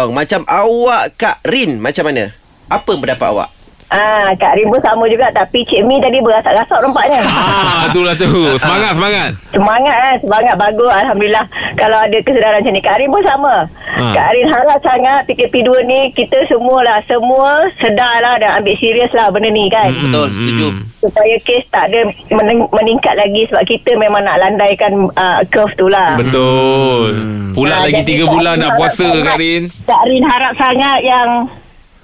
Macam 0.09 0.41
awak 0.47 1.13
Kak 1.13 1.43
Rin 1.45 1.77
macam 1.77 2.07
mana? 2.07 2.31
Apa 2.65 2.95
pendapat 2.95 3.27
awak? 3.29 3.49
Ah, 3.87 4.33
Kak 4.33 4.53
Rim 4.53 4.67
pun 4.67 4.81
sama 4.81 5.05
juga 5.05 5.29
tapi 5.29 5.61
Cik 5.61 5.85
Mi 5.85 5.95
tadi 5.97 6.17
berasak-rasak 6.17 6.79
nampaknya. 6.79 7.21
Ah, 7.65 7.85
itulah 7.87 8.13
tu 8.13 8.25
Semangat 8.57 8.91
semangat 8.91 9.29
Semangat 9.47 9.95
kan, 9.95 10.15
semangat 10.19 10.55
bagus 10.55 10.89
Alhamdulillah. 10.91 11.45
Kalau 11.75 11.97
ada 11.97 12.17
kesedaran 12.17 12.59
macam 12.59 12.71
ni 12.71 12.81
Kak 12.81 12.97
Rim 12.97 13.09
pun 13.09 13.23
sama. 13.23 13.55
Ah. 13.93 14.11
Kak 14.11 14.29
Rim 14.31 14.47
harap 14.47 14.79
sangat 14.81 15.19
PKP 15.25 15.53
2 15.61 15.85
ni 15.85 15.99
kita 16.11 16.37
semualah 16.45 16.97
semua 17.05 17.51
sedarlah 17.75 18.35
dan 18.35 18.57
ambil 18.57 18.75
serius 18.75 19.11
lah 19.11 19.29
benda 19.29 19.47
ni 19.47 19.69
kan. 19.69 19.87
Hmm. 19.87 20.09
Betul, 20.09 20.27
setuju. 20.31 20.67
Supaya 20.97 21.35
kes 21.39 21.63
tak 21.69 21.85
ada 21.85 21.99
mening- 22.33 22.71
meningkat 22.71 23.13
lagi 23.13 23.45
sebab 23.45 23.63
kita 23.63 23.93
memang 23.95 24.21
nak 24.21 24.39
landaikan 24.39 24.89
uh, 25.11 25.39
curve 25.45 25.73
tu 25.75 25.85
lah. 25.85 26.17
Betul 26.17 27.13
Pula 27.53 27.71
Ah, 27.71 27.81
lagi 27.83 28.01
jadi 28.01 28.13
3 28.17 28.19
Kak 28.19 28.29
bulan 28.29 28.53
Rin 28.53 28.59
nak 28.59 28.71
puasa 28.75 29.05
Kak 29.15 29.37
Rin 29.37 29.63
Kak 29.85 30.01
Rin 30.03 30.23
harap 30.25 30.53
sangat 30.55 30.99
yang 31.01 31.29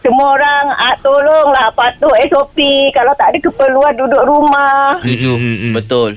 semua 0.01 0.27
orang 0.31 0.65
ah, 0.74 0.96
tolonglah 1.00 1.70
patuh 1.72 2.10
SOP 2.25 2.58
kalau 2.91 3.13
tak 3.13 3.29
ada 3.29 3.39
keperluan 3.39 3.93
duduk 3.93 4.24
rumah 4.24 4.98
Setuju. 4.98 5.31
Hmm, 5.31 5.46
hmm, 5.46 5.58
hmm. 5.62 5.74
Betul. 5.75 6.12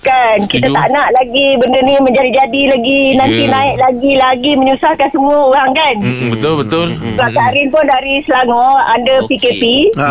kan 0.00 0.34
kita 0.44 0.66
Setuju. 0.66 0.74
tak 0.74 0.86
nak 0.90 1.08
lagi 1.12 1.46
benda 1.56 1.78
ni 1.80 1.94
menjadi-jadi 1.96 2.62
lagi 2.68 3.00
nanti 3.14 3.40
Ya. 3.40 3.48
naik 3.48 3.74
lagi 3.78 4.12
lagi 4.16 4.50
menyusahkan 4.52 5.08
semua 5.08 5.38
orang 5.46 5.70
kan 5.72 5.94
Mm, 5.96 6.28
Betul 6.32 6.52
betul 6.58 6.86
sebab 6.90 7.28
Kak 7.30 7.50
Rin 7.52 7.66
pun 7.68 7.84
dari 7.84 8.18
Selangor 8.20 8.74
under 8.88 9.18
Okey. 9.20 9.38
PKP 9.38 9.62
Ha. 9.94 10.10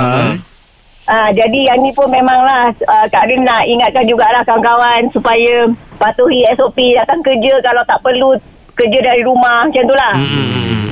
Ah, 1.03 1.27
jadi 1.29 1.67
yang 1.67 1.81
ni 1.81 1.91
pun 1.91 2.07
memanglah 2.07 2.71
uh, 2.79 3.05
Kak 3.05 3.25
Rin 3.25 3.43
nak 3.43 3.65
ingatkan 3.65 4.05
jugalah 4.05 4.39
kawan-kawan 4.41 5.11
supaya 5.11 5.67
patuhi 5.97 6.47
SOP 6.53 6.77
datang 6.93 7.19
kerja 7.19 7.51
kalau 7.59 7.83
tak 7.83 7.99
perlu 7.99 8.31
kerja 8.71 8.99
dari 9.01 9.19
rumah 9.21 9.67
macam 9.67 9.83
tu 9.83 9.91
lah. 9.93 10.13
Hmm. 10.15 10.90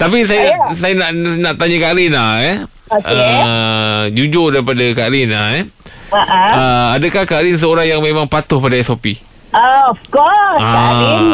Tapi 0.00 0.24
saya 0.24 0.56
Ayah. 0.56 0.72
saya 0.76 0.92
nak 0.96 1.10
nak 1.40 1.54
tanya 1.60 1.76
Kak 1.80 1.94
Rin 1.96 2.12
lah 2.12 2.32
eh. 2.40 2.56
Okey. 2.86 3.12
Uh, 3.18 4.02
jujur 4.14 4.54
daripada 4.54 4.84
Kak 4.94 5.10
Rin 5.10 5.28
lah 5.32 5.46
eh. 5.60 5.64
Ha 6.14 6.22
ah. 6.22 6.52
Uh, 6.54 6.86
adakah 7.00 7.24
Kak 7.26 7.42
Rin 7.42 7.56
seorang 7.58 7.86
yang 7.88 8.00
memang 8.00 8.30
patuh 8.30 8.62
pada 8.62 8.78
SOP? 8.80 9.18
Ah, 9.50 9.90
of 9.90 10.00
course 10.08 10.60
Kak 10.62 10.90
Rin. 11.00 11.26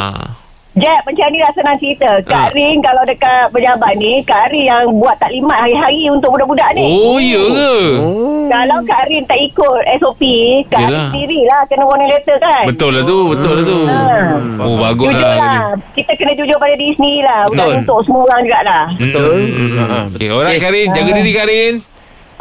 Ah. 0.72 0.80
Jeb 0.80 1.00
macam 1.04 1.26
ni 1.28 1.38
lah 1.38 1.52
senang 1.52 1.76
cerita. 1.76 2.10
Kak 2.22 2.32
Ah. 2.42 2.48
Rin 2.50 2.80
kalau 2.80 3.02
dekat 3.02 3.44
pejabat 3.48 3.92
ni, 3.94 4.12
Kak 4.22 4.48
Rin 4.48 4.64
yang 4.64 4.88
buat 4.94 5.16
taklimat 5.16 5.58
hari-hari 5.58 6.08
untuk 6.08 6.32
budak-budak 6.32 6.70
ni. 6.72 6.88
Oh, 6.88 7.16
ya 7.16 7.42
ke? 7.42 7.72
Oh. 7.98 8.48
Kalau 8.48 8.78
Kak 8.82 9.04
Rin 9.06 9.22
tak 9.22 9.36
ikut 9.38 9.80
SOP, 9.98 10.22
Kak 10.66 10.80
Rin 10.80 10.88
Yelah. 10.88 11.08
sendirilah 11.08 11.60
kena 11.66 11.84
warning 11.84 12.08
letter 12.08 12.36
kan. 12.38 12.64
Betul 12.64 12.90
lah 12.90 13.02
tu, 13.02 13.16
betul 13.28 13.52
lah 13.52 13.64
tu. 13.64 13.78
Ah. 13.84 14.32
Oh, 14.62 14.74
bagus 14.78 15.06
Jujur 15.08 15.20
lah. 15.20 15.36
lah. 15.36 15.62
Kita 15.92 16.12
kena 16.14 16.32
jujur 16.34 16.56
pada 16.56 16.74
diri 16.74 16.92
sendiri 16.94 17.20
lah. 17.22 17.40
Bukan 17.46 17.56
Betul. 17.58 17.72
untuk 17.78 17.98
semua 18.02 18.22
orang 18.24 18.40
jugalah. 18.42 18.84
Betul. 18.94 19.36
Ah, 19.74 20.04
Okay, 20.08 20.28
alright 20.28 20.56
Okey. 20.56 20.62
Kak 20.62 20.72
Rin, 20.72 20.86
jaga 20.90 21.10
diri 21.12 21.32
Kak 21.32 21.46
Rin. 21.46 21.74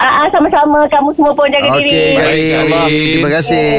Ah, 0.02 0.26
ah, 0.26 0.28
sama-sama. 0.34 0.82
Kamu 0.90 1.14
semua 1.14 1.30
pun 1.38 1.46
jaga 1.46 1.78
Okey, 1.78 1.86
diri. 1.86 2.18
Rin. 2.18 3.10
Terima 3.14 3.30
kasih. 3.30 3.70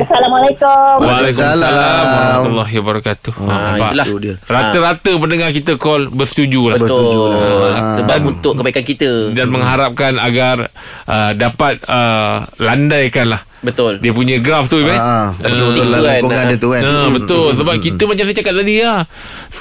Assalamualaikum. 0.00 0.96
Waalaikumsalam. 1.04 1.68
warahmatullahi 2.08 2.74
wabarakatuh. 2.80 3.32
Ah, 3.36 3.44
nampak? 3.44 3.76
itulah. 3.76 4.06
Itu 4.08 4.16
dia. 4.16 4.34
Rata-rata 4.48 5.10
pendengar 5.20 5.48
kita 5.52 5.72
call 5.76 6.08
bersetuju 6.08 6.72
lah. 6.72 6.76
Betul. 6.80 7.28
Ah. 7.76 8.00
Sebab 8.00 8.16
untuk 8.24 8.52
kebaikan 8.56 8.80
kita. 8.80 9.10
Dan 9.36 9.52
mengharapkan 9.52 10.16
agar 10.16 10.72
uh, 11.04 11.32
dapat 11.36 11.84
uh, 11.84 12.48
landaikan 12.56 13.28
lah 13.28 13.44
Betul. 13.58 13.98
dia 13.98 14.14
punya 14.14 14.38
graf 14.38 14.70
tu 14.70 14.78
kan. 14.86 14.94
Ha, 14.94 15.34
betul 15.34 15.74
tu 15.74 15.82
lah 15.82 15.98
kan, 15.98 16.22
lengkungan 16.22 16.38
ah. 16.38 16.48
dia 16.48 16.58
tu 16.58 16.68
kan. 16.70 16.82
Ha, 16.86 16.92
betul 17.10 17.46
sebab 17.58 17.74
kita 17.82 18.02
macam 18.06 18.24
saya 18.24 18.36
cakap 18.38 18.54
tadi 18.54 18.74
lah 18.86 19.02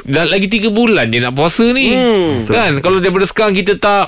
dah 0.05 0.25
lagi 0.29 0.47
3 0.47 0.69
bulan 0.69 1.09
je 1.09 1.17
nak 1.17 1.33
puasa 1.33 1.65
ni 1.73 1.97
Hmm. 1.97 2.45
kan 2.45 2.77
kalau 2.85 3.01
daripada 3.01 3.25
sekarang 3.25 3.57
kita 3.57 3.81
tak 3.81 4.05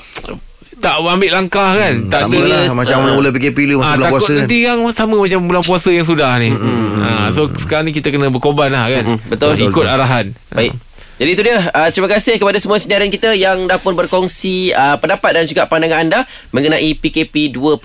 tak 0.80 0.96
ambil 0.96 1.30
langkah 1.30 1.76
kan 1.76 1.94
tak 2.08 2.24
Sama 2.24 2.40
lah 2.48 2.72
macam 2.72 2.96
mula-mula 3.04 3.28
PKP 3.30 3.68
dulu 3.68 3.84
masa 3.84 3.92
bulan 3.92 4.00
takut 4.00 4.12
puasa 4.16 4.32
kan. 4.32 4.38
nanti 4.40 4.56
yang 4.64 4.78
sama 4.96 5.14
macam 5.20 5.38
bulan 5.44 5.62
puasa 5.62 5.88
yang 5.92 6.06
sudah 6.08 6.30
ni. 6.40 6.50
Ha, 6.50 7.28
so 7.36 7.52
sekarang 7.52 7.84
ni 7.88 7.92
kita 7.92 8.08
kena 8.08 8.32
berkorban 8.32 8.72
lah 8.72 8.88
kan. 8.88 9.04
Mm-mm, 9.04 9.28
betul. 9.28 9.54
Ikut 9.60 9.84
arahan. 9.84 10.32
Baik. 10.50 10.72
Jadi 11.20 11.36
itu 11.36 11.42
dia. 11.44 11.60
Uh, 11.76 11.92
Terima 11.92 12.08
kasih 12.08 12.40
kepada 12.40 12.56
semua 12.56 12.80
sinaran 12.80 13.12
kita 13.12 13.36
Yang 13.36 13.68
dah 13.68 13.76
pun 13.76 13.92
berkongsi 13.92 14.72
uh, 14.72 14.96
Pendapat 14.96 15.36
dan 15.36 15.44
juga 15.44 15.68
pandangan 15.68 16.00
anda 16.00 16.20
Mengenai 16.48 16.96
PKP 16.96 17.52
2.0 17.52 17.76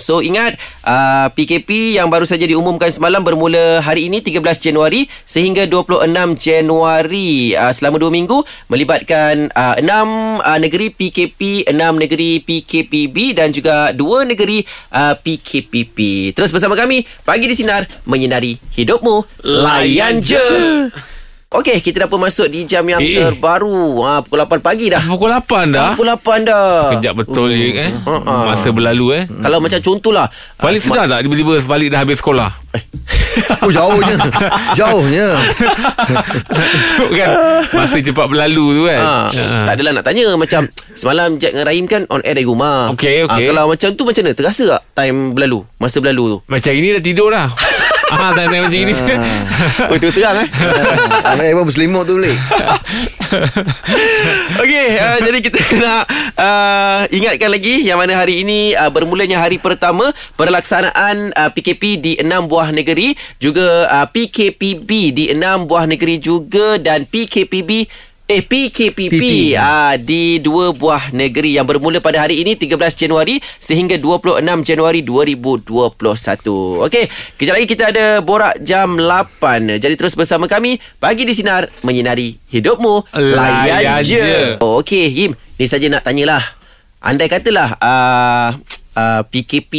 So 0.00 0.24
ingat 0.24 0.56
uh, 0.80 1.28
PKP 1.36 2.00
yang 2.00 2.08
baru 2.08 2.24
saja 2.24 2.48
diumumkan 2.48 2.88
semalam 2.88 3.20
Bermula 3.20 3.84
hari 3.84 4.08
ini 4.08 4.24
13 4.24 4.40
Januari 4.64 5.12
Sehingga 5.28 5.68
26 5.68 6.08
Januari 6.40 7.52
uh, 7.52 7.68
Selama 7.76 8.00
2 8.00 8.16
minggu 8.16 8.40
Melibatkan 8.72 9.52
uh, 9.52 9.76
6 9.76 9.84
uh, 10.40 10.56
negeri 10.56 10.88
PKP 10.88 11.68
6 11.68 11.76
negeri 11.76 12.40
PKPB 12.40 13.36
Dan 13.36 13.52
juga 13.52 13.92
2 13.92 14.24
negeri 14.24 14.64
uh, 14.96 15.12
PKPP 15.20 16.32
Terus 16.32 16.48
bersama 16.48 16.72
kami 16.80 17.04
Pagi 17.28 17.44
di 17.44 17.52
Sinar 17.52 17.84
Menyinari 18.08 18.56
hidupmu. 18.72 19.44
Layan 19.44 20.24
je 20.24 20.40
Okey, 21.48 21.80
kita 21.80 22.04
dah 22.04 22.08
pun 22.08 22.20
masuk 22.20 22.44
di 22.46 22.68
jam 22.68 22.84
yang 22.84 23.00
Eh. 23.00 23.24
terbaru. 23.24 24.04
Ha, 24.04 24.20
pukul 24.20 24.36
8 24.38 24.60
pagi 24.60 24.92
dah. 24.92 25.00
Pukul 25.00 25.32
8 25.32 25.72
dah. 25.72 25.96
Pukul 25.96 26.12
8 26.12 26.44
dah. 26.44 26.92
Kejap 26.92 27.14
betul 27.16 27.48
je 27.48 27.72
eh. 27.74 27.88
Ha-ha. 27.88 28.52
Masa 28.52 28.68
berlalu 28.68 29.16
eh. 29.16 29.22
Kalau 29.24 29.56
macam 29.56 29.80
contohlah. 29.80 30.28
Balik 30.60 30.76
ah, 30.78 30.84
sedar 30.84 31.04
tak 31.08 31.24
tiba-tiba 31.24 31.64
balik 31.64 31.88
dah 31.88 32.04
habis 32.04 32.20
sekolah. 32.20 32.52
Oh 33.58 33.70
jauhnya. 33.70 34.18
jauhnya. 34.74 35.26
Tajuk 36.48 37.10
kan 37.12 37.30
Masa 37.70 37.96
cepat 37.96 38.26
berlalu 38.26 38.64
tu 38.72 38.82
kan 38.84 38.98
Ha, 38.98 39.14
Ha. 39.30 39.62
tak 39.62 39.72
adalah 39.78 39.92
nak 39.94 40.04
tanya 40.04 40.34
macam 40.34 40.66
semalam 40.92 41.38
Jack 41.38 41.54
dengan 41.54 41.66
Rahim 41.66 41.86
kan 41.86 42.02
on 42.08 42.20
air 42.22 42.34
dari 42.34 42.44
rumah. 42.44 42.90
Okey, 42.92 43.24
okey. 43.24 43.44
Ha, 43.46 43.48
kalau 43.48 43.64
macam 43.70 43.88
tu 43.94 44.02
macam 44.02 44.20
mana? 44.20 44.34
Terasa 44.34 44.62
tak 44.68 44.82
time 44.92 45.32
berlalu? 45.32 45.62
Masa 45.76 45.96
berlalu 45.98 46.24
tu? 46.28 46.38
Macam 46.44 46.72
ini 46.72 46.88
dah 46.92 47.02
tidur 47.02 47.28
dah 47.30 47.46
Ah, 48.08 48.32
time-time 48.32 48.64
macam 48.64 48.80
ini 48.80 48.92
Oh, 49.92 49.98
terang 50.00 50.40
eh. 50.40 50.48
Anak 51.36 51.44
Abang 51.52 51.68
berselimut 51.68 52.08
tu 52.08 52.16
boleh. 52.16 52.32
Okey, 54.64 54.88
uh, 54.96 55.18
jadi 55.20 55.38
kita 55.44 55.60
nak 55.84 56.08
uh, 56.40 57.04
ingatkan 57.12 57.52
lagi 57.52 57.84
yang 57.84 58.00
mana 58.00 58.16
hari 58.16 58.40
ini 58.40 58.72
uh, 58.72 58.88
bermulanya 58.88 59.44
hari 59.44 59.60
pertama 59.60 60.08
pelaksanaan 60.40 61.36
uh, 61.36 61.52
PKP 61.52 62.00
di 62.00 62.12
enam 62.16 62.48
buah 62.48 62.72
negeri, 62.72 63.12
juga 63.36 63.84
uh, 63.92 64.08
PKPB 64.08 64.90
di 65.12 65.24
enam 65.28 65.68
buah 65.68 65.84
negeri 65.84 66.16
juga 66.16 66.80
dan 66.80 67.04
PKPB 67.04 68.07
Eh 68.28 68.44
PKPP 68.44 69.08
PP. 69.08 69.24
ah 69.56 69.96
di 69.96 70.36
dua 70.36 70.68
buah 70.70 71.08
negeri 71.10 71.56
yang 71.56 71.64
bermula 71.64 71.96
pada 71.96 72.20
hari 72.20 72.44
ini 72.44 72.52
13 72.52 72.76
Januari 72.94 73.40
sehingga 73.56 73.96
26 73.96 74.44
Januari 74.62 75.00
2021. 75.00 75.64
Okey, 76.84 77.08
kejap 77.40 77.56
lagi 77.56 77.64
kita 77.64 77.88
ada 77.88 78.20
borak 78.20 78.60
jam 78.60 79.00
8. 79.00 79.80
Jadi 79.80 79.96
terus 79.96 80.12
bersama 80.12 80.44
kami 80.44 80.76
pagi 81.00 81.24
di 81.24 81.32
sinar 81.32 81.72
menyinari 81.80 82.36
hidupmu 82.46 83.16
Layan 83.16 83.64
layan 83.96 84.04
je. 84.04 84.20
je. 84.20 84.28
Oh, 84.60 84.84
Okey, 84.84 85.08
Him, 85.08 85.32
ni 85.56 85.64
saja 85.64 85.88
nak 85.88 86.04
tanyalah. 86.04 86.44
Andai 87.00 87.32
katalah 87.32 87.80
uh, 87.80 88.48
uh, 88.92 89.20
PKP 89.24 89.72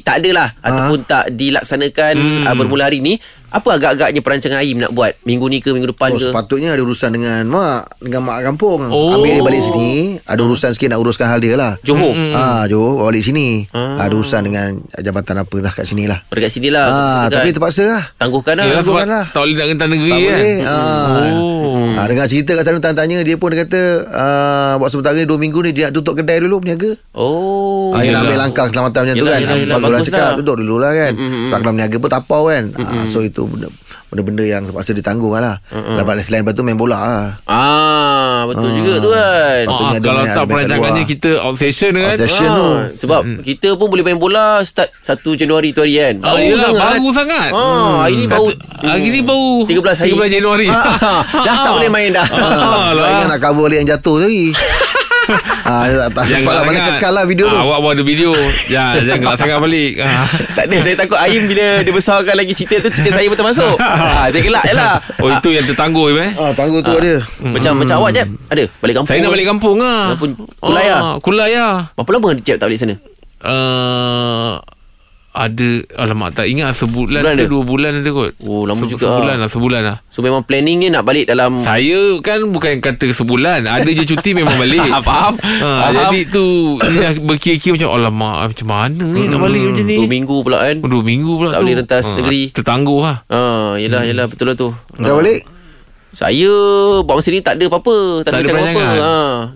tak 0.00 0.24
ada 0.24 0.30
lah 0.32 0.48
ataupun 0.56 1.04
tak 1.04 1.28
dilaksanakan 1.28 2.14
Hmm. 2.16 2.44
uh, 2.46 2.54
bermula 2.56 2.88
hari 2.88 3.04
ni, 3.04 3.20
apa 3.52 3.68
agak-agaknya 3.76 4.24
perancangan 4.24 4.58
Aim 4.64 4.80
nak 4.80 4.96
buat 4.96 5.12
minggu 5.28 5.44
ni 5.52 5.60
ke 5.60 5.76
minggu 5.76 5.92
depan 5.92 6.08
Oh, 6.08 6.16
ke? 6.16 6.32
sepatutnya 6.32 6.72
ada 6.72 6.80
urusan 6.80 7.12
dengan 7.12 7.44
mak 7.52 8.00
dengan 8.00 8.24
mak 8.24 8.40
kampung. 8.40 8.88
Oh. 8.88 9.12
Ambil 9.12 9.38
dia 9.38 9.44
balik 9.44 9.60
sini, 9.60 10.16
ada 10.24 10.40
urusan 10.40 10.72
sikit 10.72 10.88
nak 10.96 11.04
uruskan 11.04 11.28
hal 11.28 11.38
dia 11.38 11.54
lah. 11.54 11.76
Johor. 11.84 12.16
Ah, 12.32 12.64
Johor 12.64 12.96
bawa 12.96 13.12
balik 13.12 13.24
sini. 13.28 13.68
Ada 13.72 14.12
urusan 14.16 14.40
dengan 14.48 14.80
jabatan 14.96 15.36
apa 15.44 15.56
lah 15.60 15.72
kat 15.72 15.84
sini 15.84 16.08
lah. 16.08 16.24
Dekat 16.32 16.48
sini 16.48 16.72
lah. 16.72 16.86
Ah, 16.88 17.22
betul 17.28 17.36
tapi 17.36 17.48
kan? 17.48 17.54
terpaksa 17.60 17.84
lah. 17.84 18.02
tangguhkan 18.16 18.54
lah. 18.56 18.64
Sebab 18.64 18.76
tangguhkan 18.80 19.08
lah. 19.12 19.24
tak 19.28 19.40
boleh 19.44 19.54
nak 19.54 19.66
rentan 19.68 19.88
negeri 19.92 20.10
Tak 20.10 20.18
kan 20.18 20.32
boleh. 20.32 20.56
Ah. 20.64 21.32
Oh. 21.36 21.84
Ah, 21.92 22.04
dengar 22.08 22.26
cerita 22.26 22.50
kat 22.56 22.64
sana 22.64 22.78
tanya-tanya 22.80 23.18
dia 23.20 23.36
pun 23.36 23.52
dia 23.52 23.68
kata 23.68 23.80
ah, 24.08 24.72
buat 24.80 24.88
sementara 24.88 25.20
ni 25.20 25.28
2 25.28 25.36
minggu 25.36 25.60
ni 25.68 25.70
dia 25.76 25.92
nak 25.92 25.94
tutup 26.00 26.16
kedai 26.16 26.40
dulu 26.40 26.64
berniaga. 26.64 26.96
Oh. 27.12 27.92
Ah, 27.92 28.00
dia 28.00 28.16
nak 28.16 28.24
ambil 28.24 28.38
langkah 28.40 28.64
keselamatan 28.72 29.00
macam 29.04 29.16
tu 29.20 29.26
kan. 29.28 29.40
Bagus 29.44 29.90
lah 29.92 30.00
cakap 30.08 30.24
lah. 30.24 30.36
duduk 30.40 30.56
dulu 30.64 30.76
lah 30.80 30.92
kan. 30.96 31.12
Sebab 31.20 31.58
kalau 31.60 31.72
berniaga 31.76 31.96
pun 32.00 32.10
tapau 32.10 32.42
kan. 32.48 32.64
Ah, 32.80 33.04
so 33.04 33.20
itu 33.20 33.41
benda 33.44 33.68
benda-benda 34.08 34.44
yang 34.44 34.62
terpaksa 34.62 34.92
ditanggung 34.92 35.32
lah. 35.32 35.56
Lepas 35.72 36.20
selain 36.22 36.42
lepas 36.42 36.52
tu 36.52 36.60
main 36.60 36.76
bola 36.76 36.98
lah. 36.98 37.26
Ah, 37.44 38.44
betul 38.44 38.68
Ah. 38.68 38.74
juga 38.74 38.92
tu 38.98 39.08
kan. 39.08 39.62
Ah, 39.66 39.92
kalau 39.96 40.22
tak 40.22 40.44
perancangannya 40.44 41.04
kita 41.04 41.30
out 41.38 41.56
session 41.56 41.92
kan 41.92 42.12
Obsession 42.12 42.48
tu. 42.50 42.66
Ah, 42.68 42.80
sebab 42.92 43.20
kita 43.40 43.72
pun 43.74 43.88
boleh 43.88 44.02
main 44.02 44.16
bola 44.16 44.60
start 44.62 44.92
1 45.00 45.32
Januari 45.34 45.72
tu 45.72 45.80
hari 45.80 45.96
kan. 45.96 46.14
Ah, 46.20 46.36
yelah, 46.36 46.70
baru 46.70 47.08
sangat. 47.10 47.50
Ah, 47.50 48.04
hari 48.04 48.14
ni 48.18 48.26
baru 48.26 48.52
Hari 48.82 49.06
ni 49.08 49.20
baru 49.22 49.64
13 49.64 49.96
hari. 49.96 50.10
13 50.12 50.28
Januari. 50.30 50.68
Ah, 50.92 51.24
dah 51.24 51.56
tak 51.62 51.72
boleh 51.72 51.88
main 51.88 52.12
dah. 52.12 52.26
Ah, 52.34 52.92
Tak 52.92 52.94
lah. 52.94 53.08
ingat 53.10 53.28
nak 53.28 53.40
cover 53.40 53.64
balik 53.64 53.78
yang 53.80 53.88
jatuh 53.88 54.16
tu 54.18 54.22
lagi. 54.22 54.46
ah, 55.64 55.84
tak, 55.86 56.08
tak 56.12 56.24
Jangan 56.24 56.40
sempat 56.40 56.54
lah 56.54 56.64
mana 56.64 56.78
kekal 56.84 57.12
lah 57.12 57.24
video 57.24 57.46
tu. 57.46 57.54
Ah, 57.54 57.62
awak 57.62 57.78
buat 57.78 57.92
ada 57.92 58.02
video. 58.02 58.30
ya, 58.66 58.84
janganlah 58.98 59.36
sangat 59.36 59.58
balik. 59.58 59.92
Ah. 59.98 60.26
tak 60.52 60.64
ada 60.66 60.76
Saya 60.78 60.94
takut 60.94 61.18
Aim 61.18 61.42
Bila 61.44 61.66
dia 61.80 61.92
besarkan 61.92 62.34
lagi 62.34 62.52
cerita 62.52 62.76
tu 62.78 62.90
Cerita 62.90 63.14
saya 63.14 63.26
pun 63.26 63.36
termasuk 63.36 63.74
ha, 63.78 64.26
Saya 64.26 64.42
gelak 64.42 64.64
je 64.64 64.74
lah 64.74 64.94
Oh, 65.18 65.30
itu 65.30 65.48
yang 65.50 65.64
tertangguh 65.64 66.06
eh. 66.16 66.30
Ah, 66.34 66.50
tangguh 66.50 66.80
tu 66.80 66.92
ada. 66.92 67.14
Macam 67.40 67.72
macam 67.76 67.96
awak 67.98 68.10
Jeb 68.12 68.28
Ada 68.48 68.64
balik 68.78 68.94
kampung 68.96 69.08
Saya 69.08 69.20
nak 69.20 69.32
balik 69.32 69.46
kampung 69.46 69.76
lah. 69.78 70.00
Kampung 70.12 70.30
Kulaya? 70.58 70.96
Ah, 70.96 71.14
Kulaya. 71.18 71.64
Berapa 71.94 72.10
lama 72.12 72.28
Jeb 72.36 72.56
tak 72.56 72.66
balik 72.66 72.80
sana 72.80 72.96
Uh, 73.42 74.62
ada 75.32 75.68
alamak 75.96 76.32
tak 76.34 76.44
ingat 76.44 76.76
sebulan, 76.76 77.18
Sebulan 77.18 77.34
ke 77.34 77.40
ada? 77.40 77.48
dua 77.48 77.62
bulan 77.62 77.92
ada 77.98 78.10
kot. 78.10 78.32
Oh, 78.38 78.62
lama 78.62 78.84
juga 78.84 79.00
Sebulan 79.02 79.34
ah. 79.34 79.40
lah, 79.40 79.48
sebulan 79.48 79.80
lah. 79.82 79.96
So 80.06 80.20
memang 80.20 80.44
planningnya 80.44 80.92
Nak 80.92 81.02
balik 81.02 81.24
dalam 81.24 81.58
Saya 81.58 82.20
kan 82.20 82.44
bukan 82.46 82.78
kata 82.78 83.10
sebulan 83.10 83.64
Ada 83.64 83.88
je 83.88 84.04
cuti 84.04 84.32
memang 84.32 84.52
balik 84.54 84.84
Faham 85.08 85.32
ha, 85.34 85.88
Faham. 85.88 85.92
Jadi 86.12 86.20
tu 86.28 86.44
Dah 86.76 87.16
berkira-kira 87.16 87.72
macam 87.74 87.90
Alamak 87.92 88.52
macam 88.52 88.68
mana 88.68 89.06
ni 89.08 89.24
Nak 89.24 89.40
balik 89.40 89.62
macam 89.66 89.84
ni 89.84 89.96
Dua 89.96 90.08
minggu 90.10 90.36
pula 90.38 90.58
kan 90.60 90.76
Dua 90.78 91.02
minggu 91.02 91.32
pula 91.32 91.48
Tak 91.48 91.56
tu 91.56 91.64
boleh 91.64 91.76
rentas 91.80 92.04
negeri. 92.14 92.42
Tertangguh 92.52 93.00
lah 93.00 93.16
Ah, 93.26 93.72
yelah, 93.74 94.04
yelah 94.04 94.28
betul 94.28 94.46
lah 94.46 94.54
tu. 94.54 94.68
Kau 94.94 95.16
balik? 95.16 95.40
Saya 96.12 96.52
buat 97.00 97.16
masa 97.16 97.32
ni 97.32 97.40
tak 97.40 97.56
ada 97.56 97.64
apa-apa, 97.66 97.96
tak, 98.20 98.30
Tak 98.30 98.32
ada 98.34 98.36
macam 98.36 98.52
apa. 98.52 98.60
perancangan? 98.62 98.96
Ha. 99.00 99.12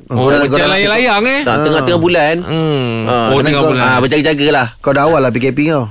Oh, 0.09 0.25
kau 0.25 0.57
macam 0.57 0.71
layang-layang 0.73 1.23
eh 1.23 1.41
Tak, 1.45 1.55
tengah-tengah 1.61 2.01
bulan. 2.01 2.35
Hmm. 2.41 2.93
Ah, 3.05 3.29
oh, 3.29 3.37
kena 3.37 3.45
tengah 3.45 3.61
kau- 3.61 3.71
bulan. 3.71 3.85
Ah, 3.85 3.99
berjaga-jaga 4.01 4.47
lah. 4.49 4.67
Kau 4.81 4.93
dah 4.97 5.05
awal 5.05 5.21
lah 5.21 5.29
PKP 5.29 5.59
kau. 5.69 5.85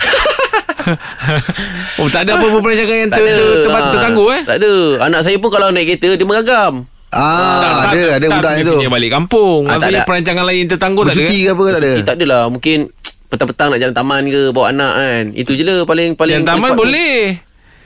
oh, 2.01 2.07
tak 2.09 2.25
ada 2.25 2.31
apa-apa 2.35 2.57
perancangan 2.61 2.97
yang 2.97 3.09
ter, 3.09 3.21
ter, 3.21 3.37
ter, 3.61 3.69
Ah, 3.69 3.89
tertangguh 3.91 4.29
eh? 4.31 4.41
Tak 4.41 4.57
ada. 4.57 4.73
Anak 5.05 5.21
saya 5.21 5.37
pun 5.37 5.49
kalau 5.49 5.69
naik 5.69 5.85
kereta 5.95 6.17
dia 6.17 6.25
mengagam. 6.25 6.73
Ah, 7.13 7.87
ada 7.87 8.19
ada 8.19 8.25
budak 8.27 8.53
itu. 8.59 8.75
Dia 8.81 8.89
balik 8.89 9.13
kampung. 9.13 9.69
Ah, 9.69 9.77
tak 9.77 9.93
ada. 9.93 10.01
perancangan 10.03 10.43
lain 10.43 10.65
tertangguh 10.65 11.03
tak 11.05 11.13
ada. 11.13 11.21
Bercuti 11.21 11.37
eh? 11.37 11.41
ke 11.41 11.49
apa 11.49 11.61
ke 11.61 11.71
tak 11.71 11.79
ada? 11.79 11.93
Tak 12.03 12.15
adalah. 12.17 12.43
Mungkin 12.49 12.77
petang-petang 13.25 13.67
nak 13.69 13.79
jalan 13.79 13.95
taman 13.95 14.21
ke 14.27 14.41
bawa 14.49 14.65
anak 14.69 14.93
kan. 14.97 15.23
Itu 15.31 15.53
je 15.53 15.63
lah 15.63 15.85
paling 15.85 16.17
paling 16.17 16.41
Yang 16.41 16.49
taman 16.49 16.71
boleh. 16.73 17.37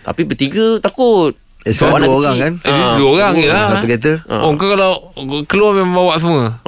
Tapi 0.01 0.21
bertiga 0.23 0.79
takut. 0.79 1.35
Eh, 1.59 1.71
sekarang 1.71 1.99
dua 1.99 2.15
orang 2.15 2.33
kecil. 2.33 2.39
kan? 2.41 2.53
Eh, 2.61 2.71
Ah, 2.71 2.93
dua 2.95 3.09
orang 3.11 3.31
je 3.35 3.45
lah. 3.45 3.67
Satu 3.69 3.85
kereta. 3.85 4.11
Ah. 4.25 4.41
Oh, 4.41 4.55
kau 4.55 4.67
kalau 4.69 4.91
keluar 5.43 5.71
memang 5.73 5.91
bawa 5.97 6.15
semua. 6.15 6.45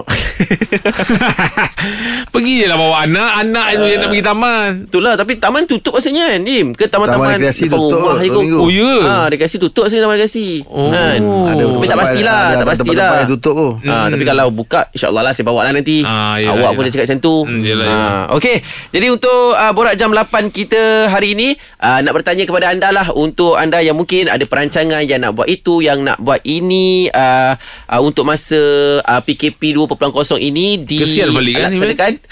Pergi 2.28 2.54
je 2.58 2.68
lah 2.68 2.76
bawa 2.76 2.96
anak. 3.02 3.30
Anak 3.42 3.66
tu 3.74 3.86
yang 3.86 4.00
nak 4.00 4.10
pergi 4.10 4.26
taman. 4.26 4.70
Itulah 4.86 5.14
tapi 5.16 5.34
taman 5.38 5.64
tutup 5.64 5.94
rasanya 5.94 6.28
kan 6.30 6.42
Dim 6.42 6.68
Ke 6.72 6.86
taman-taman 6.86 7.24
Taman 7.26 7.38
rekreasi 7.38 7.66
tutup 7.68 8.00
rumah 8.00 8.20
minggu. 8.20 8.58
Oh, 8.58 8.68
ya? 8.68 8.94
Ha, 9.02 9.16
rekreasi 9.28 9.58
tutup 9.58 9.86
rasanya 9.86 10.04
taman 10.04 10.16
rekreasi 10.16 10.48
Oh. 10.68 10.90
kan? 10.90 11.20
Ada 11.22 11.64
Tapi 11.70 11.86
tak 11.86 11.98
pastilah 11.98 12.36
ada, 12.36 12.44
Tak 12.44 12.56
ada 12.58 12.66
pastilah 12.66 12.84
tempat-tempat 12.86 13.18
yang 13.18 13.32
tutup 13.32 13.54
tu. 13.54 13.70
Ha, 13.86 13.96
Tapi 14.08 14.24
kalau 14.24 14.46
buka 14.50 14.80
InsyaAllah 14.92 15.24
lah 15.24 15.32
Saya 15.32 15.46
bawa 15.46 15.60
lah 15.64 15.74
nanti 15.74 15.98
Ah, 16.02 16.36
yelah, 16.36 16.52
Awak 16.54 16.70
pun 16.70 16.82
yelah. 16.82 16.84
dah 16.84 16.92
cakap 16.92 17.06
macam 17.06 17.20
tu 17.20 17.36
Hmm, 17.44 17.62
yelah, 17.62 17.86
ha, 17.86 17.92
yelah. 17.92 18.22
Okey 18.36 18.56
Jadi 18.92 19.08
untuk 19.10 19.40
uh, 19.54 19.72
Borak 19.72 19.96
jam 19.96 20.10
8 20.10 20.28
kita 20.50 20.82
hari 21.08 21.34
ini 21.34 21.48
uh, 21.80 22.00
Nak 22.00 22.14
bertanya 22.14 22.44
kepada 22.44 22.68
anda 22.68 22.90
lah 22.90 23.08
Untuk 23.12 23.56
anda 23.56 23.80
yang 23.80 23.96
mungkin 23.96 24.28
Ada 24.28 24.44
perancangan 24.44 24.81
Yang 24.90 25.20
nak 25.22 25.32
buat 25.38 25.48
itu 25.52 25.86
Yang 25.86 26.00
nak 26.02 26.18
buat 26.18 26.42
ini 26.42 27.12
uh, 27.14 27.54
uh, 27.92 28.02
Untuk 28.02 28.26
masa 28.26 28.58
uh, 29.06 29.22
PKP 29.22 29.78
2.0 29.78 29.94
ini 30.42 30.82
di 30.82 30.98
Kesian 31.04 31.30
balik 31.36 31.54
kan, 31.60 31.70
Laksanakan 31.76 32.14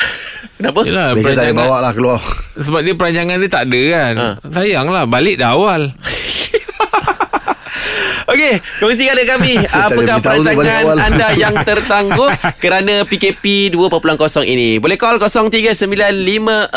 Kenapa? 0.59 0.83
Yelah, 0.83 1.15
tak 1.15 1.39
payah 1.39 1.55
bawa 1.55 1.79
lah 1.79 1.95
keluar. 1.95 2.19
Sebab 2.59 2.83
dia 2.83 2.91
perancangan 2.91 3.39
dia 3.39 3.47
tak 3.47 3.71
ada 3.71 3.81
kan. 3.95 4.13
Ha. 4.19 4.27
Sayang 4.59 4.91
lah. 4.91 5.07
Balik 5.07 5.39
dah 5.39 5.55
awal. 5.55 5.95
Okey, 8.29 8.61
kongsikan 8.77 9.17
dengan 9.17 9.41
kami 9.41 9.57
apakah 9.73 10.21
perancangan 10.21 11.01
anda 11.01 11.33
yang 11.41 11.57
tertangguh 11.65 12.29
kerana 12.61 13.01
PKP 13.09 13.73
2.0 13.73 13.89
ini. 14.45 14.77
Boleh 14.77 15.01
call 15.01 15.17
0395432000 15.17 16.69